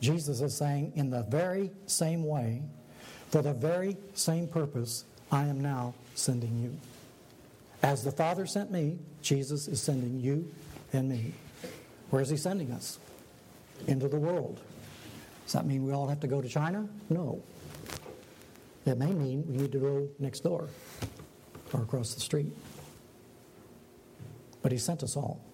Jesus 0.00 0.40
is 0.40 0.56
saying, 0.56 0.92
in 0.96 1.10
the 1.10 1.22
very 1.22 1.70
same 1.86 2.24
way, 2.24 2.62
for 3.30 3.42
the 3.42 3.54
very 3.54 3.96
same 4.14 4.48
purpose, 4.48 5.04
I 5.30 5.46
am 5.46 5.60
now 5.60 5.94
sending 6.14 6.60
you. 6.60 6.93
As 7.84 8.02
the 8.02 8.10
Father 8.10 8.46
sent 8.46 8.70
me, 8.70 8.96
Jesus 9.20 9.68
is 9.68 9.78
sending 9.78 10.18
you 10.18 10.50
and 10.94 11.06
me. 11.06 11.34
Where 12.08 12.22
is 12.22 12.30
He 12.30 12.38
sending 12.38 12.72
us? 12.72 12.98
Into 13.86 14.08
the 14.08 14.16
world. 14.16 14.58
Does 15.44 15.52
that 15.52 15.66
mean 15.66 15.84
we 15.84 15.92
all 15.92 16.08
have 16.08 16.20
to 16.20 16.26
go 16.26 16.40
to 16.40 16.48
China? 16.48 16.88
No. 17.10 17.42
It 18.86 18.96
may 18.96 19.12
mean 19.12 19.44
we 19.46 19.58
need 19.58 19.72
to 19.72 19.78
go 19.78 20.08
next 20.18 20.40
door 20.40 20.70
or 21.74 21.82
across 21.82 22.14
the 22.14 22.22
street. 22.22 22.56
But 24.62 24.72
He 24.72 24.78
sent 24.78 25.02
us 25.02 25.14
all. 25.14 25.44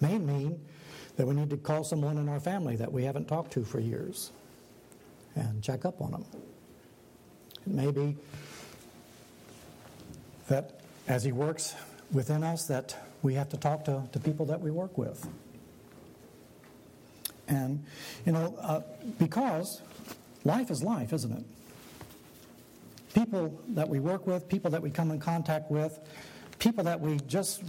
May 0.00 0.16
mean 0.16 0.58
that 1.16 1.26
we 1.26 1.34
need 1.34 1.50
to 1.50 1.58
call 1.58 1.84
someone 1.84 2.16
in 2.16 2.26
our 2.26 2.40
family 2.40 2.76
that 2.76 2.90
we 2.90 3.04
haven't 3.04 3.28
talked 3.28 3.52
to 3.52 3.64
for 3.64 3.80
years 3.80 4.32
and 5.34 5.62
check 5.62 5.84
up 5.84 6.00
on 6.00 6.12
them. 6.12 6.24
It 7.66 7.72
may 7.74 7.90
be 7.90 8.16
that 10.48 10.75
as 11.08 11.24
He 11.24 11.32
works 11.32 11.74
within 12.12 12.42
us, 12.42 12.66
that 12.66 12.96
we 13.22 13.34
have 13.34 13.48
to 13.50 13.56
talk 13.56 13.84
to, 13.86 14.02
to 14.12 14.20
people 14.20 14.46
that 14.46 14.60
we 14.60 14.70
work 14.70 14.96
with. 14.96 15.26
And, 17.48 17.84
you 18.24 18.32
know, 18.32 18.56
uh, 18.60 18.80
because 19.18 19.80
life 20.44 20.70
is 20.70 20.82
life, 20.82 21.12
isn't 21.12 21.32
it? 21.32 21.44
People 23.14 23.58
that 23.68 23.88
we 23.88 24.00
work 24.00 24.26
with, 24.26 24.48
people 24.48 24.70
that 24.72 24.82
we 24.82 24.90
come 24.90 25.10
in 25.10 25.20
contact 25.20 25.70
with, 25.70 25.98
people 26.58 26.84
that 26.84 27.00
we 27.00 27.18
just 27.26 27.62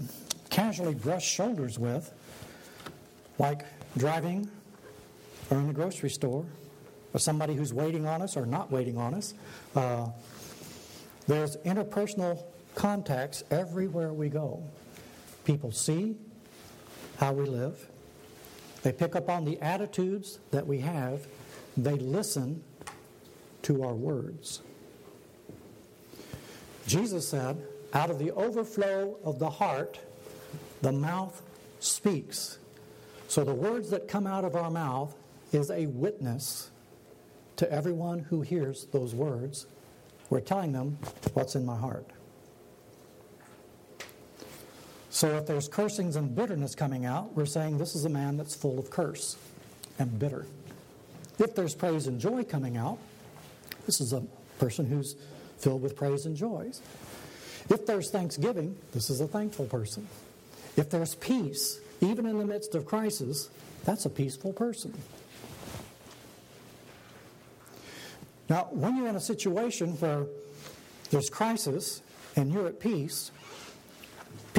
casually 0.49 0.95
brush 0.95 1.25
shoulders 1.25 1.77
with, 1.79 2.11
like 3.39 3.65
driving 3.97 4.49
or 5.49 5.57
in 5.57 5.67
the 5.67 5.73
grocery 5.73 6.09
store, 6.09 6.45
or 7.13 7.19
somebody 7.19 7.55
who's 7.55 7.73
waiting 7.73 8.05
on 8.05 8.21
us 8.21 8.35
or 8.35 8.45
not 8.45 8.71
waiting 8.71 8.97
on 8.97 9.13
us. 9.13 9.33
Uh, 9.75 10.07
there's 11.27 11.55
interpersonal 11.57 12.43
contacts 12.77 13.43
everywhere 13.49 14.13
we 14.13 14.29
go. 14.29 14.63
People 15.45 15.71
see 15.71 16.15
how 17.17 17.33
we 17.33 17.45
live, 17.45 17.89
they 18.83 18.91
pick 18.91 19.15
up 19.15 19.27
on 19.29 19.43
the 19.43 19.59
attitudes 19.61 20.37
that 20.51 20.65
we 20.67 20.77
have, 20.79 21.25
they 21.75 21.95
listen 21.95 22.63
to 23.63 23.83
our 23.83 23.95
words. 23.95 24.61
Jesus 26.85 27.27
said, 27.27 27.57
out 27.93 28.11
of 28.11 28.19
the 28.19 28.31
overflow 28.31 29.17
of 29.23 29.39
the 29.39 29.49
heart, 29.49 29.99
the 30.83 30.91
mouth 30.91 31.41
speaks. 31.79 32.59
So 33.27 33.43
the 33.43 33.55
words 33.55 33.89
that 33.89 34.07
come 34.07 34.27
out 34.27 34.45
of 34.45 34.55
our 34.55 34.69
mouth 34.69 35.15
is 35.51 35.71
a 35.71 35.87
witness 35.87 36.69
to 37.55 37.69
everyone 37.71 38.19
who 38.19 38.41
hears 38.41 38.85
those 38.91 39.15
words. 39.15 39.65
We're 40.29 40.41
telling 40.41 40.73
them 40.73 40.99
what's 41.33 41.55
in 41.55 41.65
my 41.65 41.77
heart. 41.77 42.11
So 45.17 45.35
if 45.35 45.47
there's 45.47 45.67
cursings 45.67 46.15
and 46.15 46.35
bitterness 46.35 46.75
coming 46.75 47.07
out, 47.07 47.35
we're 47.35 47.47
saying 47.47 47.79
this 47.79 47.95
is 47.95 48.05
a 48.05 48.09
man 48.09 48.37
that's 48.37 48.53
full 48.53 48.77
of 48.77 48.91
curse 48.91 49.35
and 49.97 50.19
bitter. 50.19 50.45
If 51.39 51.55
there's 51.55 51.73
praise 51.73 52.05
and 52.05 52.19
joy 52.19 52.43
coming 52.43 52.77
out, 52.77 52.99
this 53.87 53.99
is 53.99 54.13
a 54.13 54.21
person 54.59 54.85
who's 54.85 55.15
filled 55.57 55.81
with 55.81 55.95
praise 55.95 56.27
and 56.27 56.37
joys. 56.37 56.81
If 57.67 57.87
there's 57.87 58.11
thanksgiving, 58.11 58.77
this 58.91 59.09
is 59.09 59.19
a 59.19 59.25
thankful 59.25 59.65
person. 59.65 60.07
If 60.75 60.91
there's 60.91 61.15
peace, 61.15 61.79
even 61.99 62.27
in 62.27 62.37
the 62.37 62.45
midst 62.45 62.75
of 62.75 62.85
crisis, 62.85 63.49
that's 63.85 64.05
a 64.05 64.11
peaceful 64.11 64.53
person. 64.53 64.93
Now, 68.49 68.67
when 68.69 68.95
you're 68.95 69.07
in 69.07 69.15
a 69.15 69.19
situation 69.19 69.93
where 69.93 70.27
there's 71.09 71.31
crisis 71.31 72.03
and 72.35 72.53
you're 72.53 72.67
at 72.67 72.79
peace, 72.79 73.31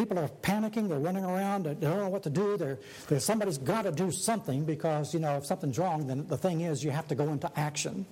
people 0.08 0.24
are 0.24 0.28
panicking, 0.42 0.88
they're 0.88 0.98
running 0.98 1.24
around, 1.24 1.64
they 1.64 1.74
don't 1.74 1.98
know 1.98 2.08
what 2.08 2.22
to 2.22 2.30
do. 2.30 2.56
They're, 2.56 2.78
they're, 3.08 3.20
somebody's 3.20 3.58
got 3.58 3.82
to 3.82 3.92
do 3.92 4.10
something 4.10 4.64
because, 4.64 5.12
you 5.12 5.20
know, 5.20 5.36
if 5.36 5.44
something's 5.44 5.78
wrong, 5.78 6.06
then 6.06 6.26
the 6.26 6.36
thing 6.38 6.62
is 6.62 6.82
you 6.82 6.90
have 6.90 7.06
to 7.08 7.14
go 7.14 7.28
into 7.28 7.50
action. 7.58 8.06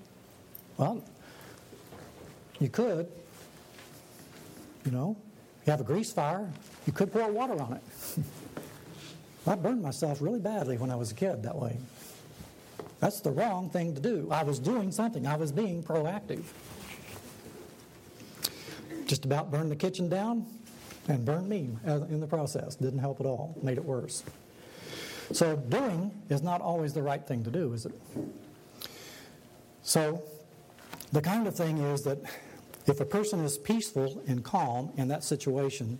Well, 0.77 1.03
you 2.61 2.69
could, 2.69 3.11
you 4.85 4.91
know, 4.91 5.17
you 5.65 5.71
have 5.71 5.81
a 5.81 5.85
grease 5.85 6.13
fire, 6.13 6.51
you 6.87 6.93
could 6.93 7.13
pour 7.13 7.31
water 7.31 7.61
on 7.61 7.73
it. 7.73 7.83
I 9.47 9.55
burned 9.55 9.83
myself 9.83 10.21
really 10.21 10.41
badly 10.41 10.77
when 10.77 10.91
I 10.91 10.97
was 10.97 11.13
a 11.13 11.15
kid 11.15 11.45
that 11.45 11.57
way. 11.57 11.79
That's 13.01 13.21
the 13.21 13.31
wrong 13.31 13.71
thing 13.71 13.95
to 13.95 14.01
do. 14.01 14.29
I 14.31 14.43
was 14.43 14.59
doing 14.59 14.93
something, 14.93 15.27
I 15.27 15.37
was 15.37 15.51
being 15.51 15.83
proactive. 15.83 16.45
Just 19.07 19.25
about 19.25 19.51
burned 19.51 19.71
the 19.71 19.77
kitchen 19.77 20.09
down 20.09 20.47
and 21.09 21.25
burned 21.25 21.49
me 21.49 21.71
in 21.85 22.21
the 22.21 22.27
process. 22.27 22.77
Didn't 22.77 22.99
help 22.99 23.21
at 23.21 23.27
all, 23.27 23.57
made 23.63 23.79
it 23.79 23.85
worse. 23.85 24.23
So, 25.33 25.57
doing 25.57 26.13
is 26.29 26.43
not 26.43 26.61
always 26.61 26.93
the 26.93 27.03
right 27.03 27.25
thing 27.27 27.43
to 27.45 27.51
do, 27.51 27.73
is 27.73 27.87
it? 27.87 27.93
So, 29.83 30.23
the 31.13 31.21
kind 31.21 31.47
of 31.47 31.57
thing 31.57 31.79
is 31.79 32.03
that 32.03 32.19
if 32.87 33.01
a 33.01 33.05
person 33.05 33.45
is 33.45 33.59
peaceful 33.59 34.23
and 34.29 34.45
calm 34.45 34.93
in 34.97 35.09
that 35.09 35.25
situation, 35.25 35.99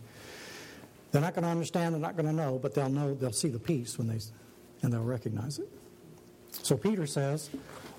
they're 1.11 1.23
not 1.23 1.35
going 1.35 1.45
to 1.45 1.51
understand, 1.51 1.95
they're 1.95 2.01
not 2.01 2.17
going 2.17 2.27
to 2.27 2.33
know, 2.33 2.59
but 2.59 2.75
they'll 2.75 2.89
know, 2.89 3.15
they'll 3.15 3.33
see 3.33 3.49
the 3.49 3.59
peace 3.59 3.99
when 3.99 4.07
they, 4.07 4.21
and 4.83 4.93
they'll 4.93 5.03
recognize 5.03 5.59
it. 5.59 5.69
So 6.51 6.77
Peter 6.77 7.07
says, 7.07 7.51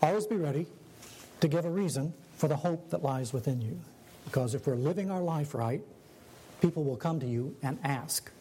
always 0.02 0.26
be 0.26 0.38
ready 0.38 0.65
to 1.41 1.48
give 1.48 1.65
a 1.65 1.70
reason 1.70 2.13
for 2.38 2.48
the 2.48 2.56
hope 2.56 2.89
that 2.89 3.04
lies 3.04 3.34
within 3.34 3.62
you. 3.62 3.80
Because 4.26 4.54
if 4.54 4.67
we're 4.67 4.76
living 4.76 5.12
our 5.12 5.22
life 5.22 5.54
right, 5.54 5.82
people 6.62 6.84
will 6.84 6.96
come 6.96 7.20
to 7.20 7.26
you 7.26 7.56
and 7.63 7.78
ask. 7.84 8.32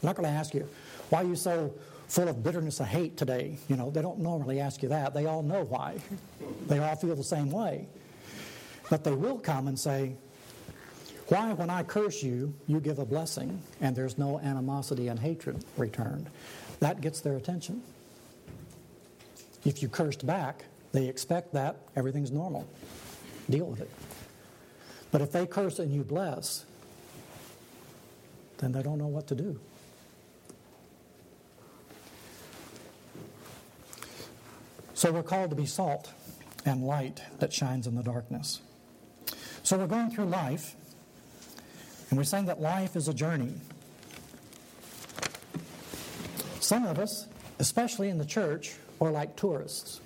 They're 0.00 0.08
not 0.08 0.16
going 0.16 0.28
to 0.28 0.34
ask 0.34 0.54
you, 0.54 0.68
why 1.10 1.22
are 1.22 1.26
you 1.26 1.36
so 1.36 1.74
full 2.08 2.28
of 2.28 2.42
bitterness 2.42 2.80
and 2.80 2.88
hate 2.88 3.16
today? 3.16 3.58
You 3.68 3.76
know, 3.76 3.90
they 3.90 4.02
don't 4.02 4.18
normally 4.18 4.60
ask 4.60 4.82
you 4.82 4.88
that. 4.90 5.14
They 5.14 5.26
all 5.26 5.42
know 5.42 5.64
why. 5.64 5.98
They 6.66 6.78
all 6.78 6.96
feel 6.96 7.16
the 7.16 7.24
same 7.24 7.50
way. 7.50 7.88
But 8.90 9.04
they 9.04 9.12
will 9.12 9.38
come 9.38 9.68
and 9.68 9.78
say, 9.78 10.16
why, 11.28 11.52
when 11.54 11.70
I 11.70 11.82
curse 11.82 12.22
you, 12.22 12.54
you 12.68 12.78
give 12.78 13.00
a 13.00 13.04
blessing 13.04 13.60
and 13.80 13.96
there's 13.96 14.16
no 14.16 14.38
animosity 14.38 15.08
and 15.08 15.18
hatred 15.18 15.64
returned? 15.76 16.28
That 16.78 17.00
gets 17.00 17.20
their 17.20 17.36
attention. 17.36 17.82
If 19.64 19.82
you 19.82 19.88
cursed 19.88 20.24
back, 20.24 20.64
they 20.92 21.08
expect 21.08 21.52
that 21.54 21.76
everything's 21.96 22.30
normal. 22.30 22.68
Deal 23.50 23.66
with 23.66 23.80
it. 23.80 23.90
But 25.10 25.20
if 25.20 25.32
they 25.32 25.46
curse 25.46 25.80
and 25.80 25.92
you 25.92 26.04
bless, 26.04 26.64
then 28.58 28.72
they 28.72 28.82
don't 28.82 28.98
know 28.98 29.06
what 29.06 29.26
to 29.28 29.34
do. 29.34 29.58
So 34.94 35.12
we're 35.12 35.22
called 35.22 35.50
to 35.50 35.56
be 35.56 35.66
salt 35.66 36.12
and 36.64 36.82
light 36.82 37.22
that 37.38 37.52
shines 37.52 37.86
in 37.86 37.94
the 37.94 38.02
darkness. 38.02 38.60
So 39.62 39.76
we're 39.76 39.86
going 39.86 40.10
through 40.10 40.26
life, 40.26 40.74
and 42.08 42.18
we're 42.18 42.24
saying 42.24 42.46
that 42.46 42.60
life 42.60 42.96
is 42.96 43.08
a 43.08 43.14
journey. 43.14 43.52
Some 46.60 46.86
of 46.86 46.98
us, 46.98 47.26
especially 47.58 48.08
in 48.08 48.18
the 48.18 48.24
church, 48.24 48.74
are 49.00 49.10
like 49.10 49.36
tourists. 49.36 50.00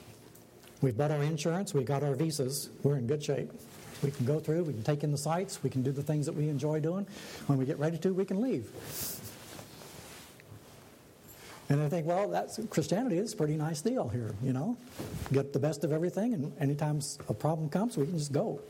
We've 0.80 0.96
bought 0.96 1.10
our 1.10 1.22
insurance, 1.22 1.72
we've 1.72 1.86
got 1.86 2.02
our 2.02 2.14
visas, 2.14 2.70
we're 2.82 2.96
in 2.96 3.06
good 3.06 3.22
shape. 3.22 3.52
We 4.02 4.10
can 4.10 4.24
go 4.24 4.40
through, 4.40 4.64
we 4.64 4.72
can 4.72 4.82
take 4.82 5.04
in 5.04 5.12
the 5.12 5.18
sights, 5.18 5.62
we 5.62 5.70
can 5.70 5.82
do 5.82 5.92
the 5.92 6.02
things 6.02 6.26
that 6.26 6.34
we 6.34 6.48
enjoy 6.48 6.80
doing. 6.80 7.06
When 7.46 7.58
we 7.58 7.66
get 7.66 7.78
ready 7.78 7.98
to, 7.98 8.14
we 8.14 8.24
can 8.24 8.40
leave. 8.40 8.70
And 11.68 11.80
I 11.80 11.88
think, 11.88 12.06
well, 12.06 12.28
that's 12.28 12.58
Christianity 12.68 13.18
is 13.18 13.32
a 13.32 13.36
pretty 13.36 13.54
nice 13.54 13.80
deal 13.80 14.08
here, 14.08 14.34
you 14.42 14.52
know. 14.52 14.76
Get 15.32 15.52
the 15.52 15.60
best 15.60 15.84
of 15.84 15.92
everything, 15.92 16.34
and 16.34 16.52
anytime 16.58 17.00
a 17.28 17.34
problem 17.34 17.68
comes, 17.68 17.96
we 17.96 18.06
can 18.06 18.18
just 18.18 18.32
go. 18.32 18.60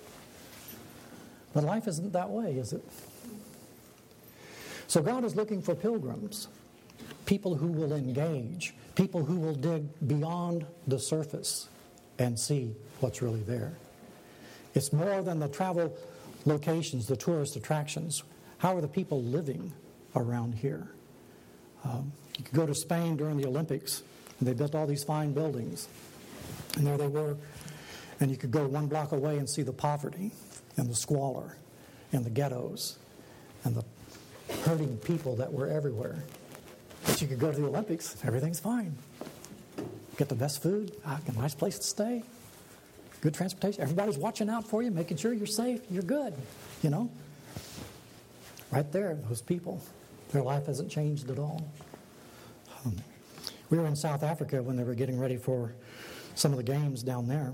But 1.54 1.64
life 1.64 1.88
isn't 1.88 2.12
that 2.12 2.28
way, 2.28 2.52
is 2.52 2.72
it? 2.74 2.84
So 4.86 5.00
God 5.00 5.24
is 5.24 5.34
looking 5.34 5.62
for 5.62 5.74
pilgrims, 5.74 6.48
people 7.24 7.54
who 7.54 7.68
will 7.68 7.94
engage, 7.94 8.74
people 8.96 9.24
who 9.24 9.36
will 9.36 9.54
dig 9.54 9.84
beyond 10.06 10.66
the 10.86 10.98
surface 10.98 11.68
and 12.18 12.38
see 12.38 12.74
what's 13.00 13.22
really 13.22 13.42
there. 13.42 13.72
It's 14.74 14.92
more 14.92 15.22
than 15.22 15.38
the 15.38 15.48
travel 15.48 15.96
locations, 16.44 17.06
the 17.06 17.16
tourist 17.16 17.56
attractions. 17.56 18.22
How 18.58 18.76
are 18.76 18.80
the 18.80 18.88
people 18.88 19.22
living 19.22 19.72
around 20.14 20.54
here? 20.54 20.88
Um, 21.84 22.12
you 22.38 22.44
could 22.44 22.54
go 22.54 22.66
to 22.66 22.74
Spain 22.74 23.16
during 23.16 23.36
the 23.36 23.46
Olympics, 23.46 24.02
and 24.38 24.48
they 24.48 24.52
built 24.52 24.74
all 24.74 24.86
these 24.86 25.04
fine 25.04 25.32
buildings. 25.32 25.88
And 26.76 26.86
there 26.86 26.96
they 26.96 27.08
were. 27.08 27.36
And 28.20 28.30
you 28.30 28.36
could 28.36 28.50
go 28.50 28.66
one 28.66 28.86
block 28.86 29.12
away 29.12 29.38
and 29.38 29.48
see 29.48 29.62
the 29.62 29.72
poverty 29.72 30.30
and 30.76 30.88
the 30.88 30.94
squalor 30.94 31.56
and 32.12 32.24
the 32.24 32.30
ghettos 32.30 32.98
and 33.64 33.74
the 33.74 33.84
hurting 34.64 34.96
people 34.98 35.36
that 35.36 35.52
were 35.52 35.68
everywhere. 35.68 36.22
But 37.06 37.20
you 37.20 37.28
could 37.28 37.38
go 37.38 37.50
to 37.50 37.60
the 37.60 37.66
Olympics, 37.66 38.16
everything's 38.24 38.60
fine. 38.60 38.96
Get 40.16 40.28
the 40.28 40.34
best 40.34 40.62
food, 40.62 40.92
a 41.04 41.32
nice 41.32 41.54
place 41.54 41.78
to 41.78 41.84
stay, 41.84 42.22
good 43.20 43.34
transportation. 43.34 43.82
Everybody's 43.82 44.18
watching 44.18 44.48
out 44.48 44.66
for 44.66 44.82
you, 44.82 44.90
making 44.90 45.16
sure 45.16 45.32
you're 45.32 45.46
safe, 45.46 45.80
you're 45.90 46.02
good, 46.02 46.34
you 46.82 46.90
know? 46.90 47.10
Right 48.70 48.90
there, 48.92 49.18
those 49.28 49.42
people, 49.42 49.82
their 50.32 50.42
life 50.42 50.66
hasn't 50.66 50.90
changed 50.90 51.30
at 51.30 51.38
all. 51.38 51.62
Um, 52.84 52.96
we 53.68 53.78
were 53.78 53.86
in 53.86 53.96
South 53.96 54.22
Africa 54.22 54.62
when 54.62 54.76
they 54.76 54.84
were 54.84 54.94
getting 54.94 55.18
ready 55.18 55.36
for 55.36 55.72
some 56.34 56.52
of 56.52 56.56
the 56.56 56.64
games 56.64 57.02
down 57.02 57.28
there. 57.28 57.52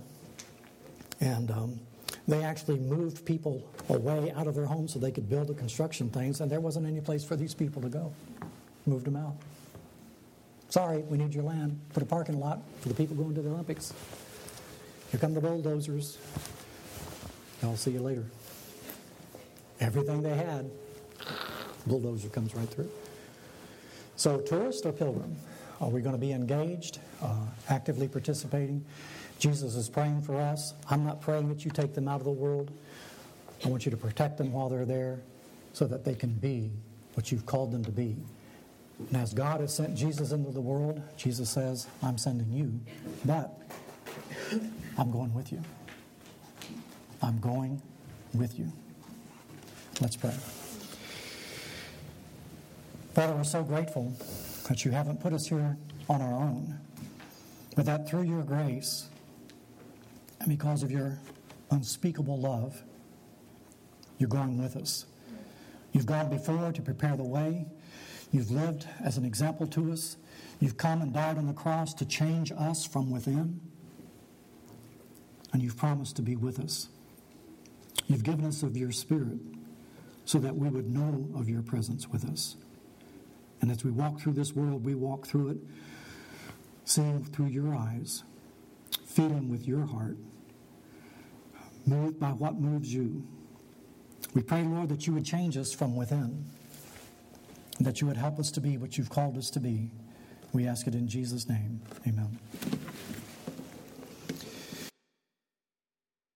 And 1.20 1.50
um, 1.50 1.80
they 2.28 2.42
actually 2.42 2.78
moved 2.78 3.24
people 3.24 3.62
away 3.88 4.32
out 4.36 4.46
of 4.46 4.54
their 4.54 4.66
homes 4.66 4.92
so 4.92 4.98
they 4.98 5.10
could 5.10 5.28
build 5.28 5.46
the 5.46 5.54
construction 5.54 6.10
things, 6.10 6.40
and 6.40 6.50
there 6.50 6.60
wasn't 6.60 6.86
any 6.86 7.00
place 7.00 7.24
for 7.24 7.36
these 7.36 7.54
people 7.54 7.80
to 7.82 7.88
go. 7.88 8.12
Moved 8.86 9.06
them 9.06 9.16
out. 9.16 9.34
Sorry, 10.68 10.98
we 10.98 11.16
need 11.16 11.34
your 11.34 11.44
land. 11.44 11.80
Put 11.92 12.02
a 12.02 12.06
parking 12.06 12.38
lot 12.38 12.60
for 12.80 12.88
the 12.88 12.94
people 12.94 13.16
going 13.16 13.34
to 13.34 13.42
the 13.42 13.50
Olympics. 13.50 13.92
Here 15.16 15.20
come 15.22 15.32
the 15.32 15.40
bulldozers. 15.40 16.18
I'll 17.62 17.74
see 17.74 17.92
you 17.92 18.00
later. 18.00 18.26
Everything 19.80 20.20
they 20.20 20.36
had, 20.36 20.70
bulldozer 21.86 22.28
comes 22.28 22.54
right 22.54 22.68
through. 22.68 22.90
So, 24.16 24.40
tourist 24.40 24.84
or 24.84 24.92
pilgrim? 24.92 25.34
Are 25.80 25.88
we 25.88 26.02
going 26.02 26.14
to 26.14 26.20
be 26.20 26.32
engaged, 26.32 26.98
uh, 27.22 27.46
actively 27.70 28.08
participating? 28.08 28.84
Jesus 29.38 29.74
is 29.74 29.88
praying 29.88 30.20
for 30.20 30.38
us. 30.38 30.74
I'm 30.90 31.06
not 31.06 31.22
praying 31.22 31.48
that 31.48 31.64
you 31.64 31.70
take 31.70 31.94
them 31.94 32.08
out 32.08 32.20
of 32.20 32.26
the 32.26 32.30
world. 32.30 32.70
I 33.64 33.70
want 33.70 33.86
you 33.86 33.90
to 33.92 33.96
protect 33.96 34.36
them 34.36 34.52
while 34.52 34.68
they're 34.68 34.84
there 34.84 35.20
so 35.72 35.86
that 35.86 36.04
they 36.04 36.14
can 36.14 36.34
be 36.34 36.70
what 37.14 37.32
you've 37.32 37.46
called 37.46 37.72
them 37.72 37.86
to 37.86 37.90
be. 37.90 38.16
And 38.98 39.16
as 39.16 39.32
God 39.32 39.62
has 39.62 39.74
sent 39.74 39.96
Jesus 39.96 40.32
into 40.32 40.50
the 40.50 40.60
world, 40.60 41.00
Jesus 41.16 41.48
says, 41.48 41.86
I'm 42.02 42.18
sending 42.18 42.52
you, 42.52 42.78
but 43.24 43.58
I'm 44.98 45.10
going 45.10 45.32
with 45.34 45.52
you. 45.52 45.62
I'm 47.22 47.38
going 47.40 47.80
with 48.34 48.58
you. 48.58 48.70
Let's 50.00 50.16
pray. 50.16 50.34
Father, 53.14 53.34
we're 53.34 53.44
so 53.44 53.62
grateful 53.62 54.12
that 54.68 54.84
you 54.84 54.90
haven't 54.90 55.20
put 55.20 55.32
us 55.32 55.46
here 55.46 55.76
on 56.08 56.20
our 56.20 56.34
own, 56.34 56.78
but 57.74 57.86
that 57.86 58.08
through 58.08 58.22
your 58.22 58.42
grace 58.42 59.08
and 60.40 60.48
because 60.48 60.82
of 60.82 60.90
your 60.90 61.18
unspeakable 61.70 62.38
love, 62.38 62.82
you're 64.18 64.28
going 64.28 64.62
with 64.62 64.76
us. 64.76 65.06
You've 65.92 66.06
gone 66.06 66.28
before 66.28 66.72
to 66.72 66.82
prepare 66.82 67.16
the 67.16 67.24
way. 67.24 67.66
You've 68.32 68.50
lived 68.50 68.86
as 69.02 69.16
an 69.16 69.24
example 69.24 69.66
to 69.68 69.92
us. 69.92 70.16
You've 70.60 70.76
come 70.76 71.00
and 71.00 71.12
died 71.12 71.38
on 71.38 71.46
the 71.46 71.52
cross 71.52 71.94
to 71.94 72.04
change 72.04 72.52
us 72.52 72.86
from 72.86 73.10
within. 73.10 73.60
And 75.56 75.62
you've 75.62 75.78
promised 75.78 76.16
to 76.16 76.22
be 76.22 76.36
with 76.36 76.60
us. 76.60 76.90
You've 78.08 78.24
given 78.24 78.44
us 78.44 78.62
of 78.62 78.76
your 78.76 78.92
Spirit 78.92 79.38
so 80.26 80.38
that 80.38 80.54
we 80.54 80.68
would 80.68 80.86
know 80.86 81.30
of 81.34 81.48
your 81.48 81.62
presence 81.62 82.10
with 82.10 82.28
us. 82.28 82.56
And 83.62 83.70
as 83.70 83.82
we 83.82 83.90
walk 83.90 84.20
through 84.20 84.34
this 84.34 84.52
world, 84.54 84.84
we 84.84 84.94
walk 84.94 85.26
through 85.26 85.52
it 85.52 85.56
seeing 86.84 87.24
through 87.24 87.46
your 87.46 87.74
eyes, 87.74 88.22
feeling 89.06 89.48
with 89.48 89.66
your 89.66 89.86
heart, 89.86 90.18
moved 91.86 92.20
by 92.20 92.32
what 92.32 92.60
moves 92.60 92.92
you. 92.92 93.26
We 94.34 94.42
pray, 94.42 94.62
Lord, 94.62 94.90
that 94.90 95.06
you 95.06 95.14
would 95.14 95.24
change 95.24 95.56
us 95.56 95.72
from 95.72 95.96
within, 95.96 96.44
that 97.80 98.02
you 98.02 98.06
would 98.08 98.18
help 98.18 98.38
us 98.38 98.50
to 98.50 98.60
be 98.60 98.76
what 98.76 98.98
you've 98.98 99.08
called 99.08 99.38
us 99.38 99.48
to 99.52 99.60
be. 99.60 99.90
We 100.52 100.66
ask 100.66 100.86
it 100.86 100.94
in 100.94 101.08
Jesus' 101.08 101.48
name. 101.48 101.80
Amen. 102.06 102.38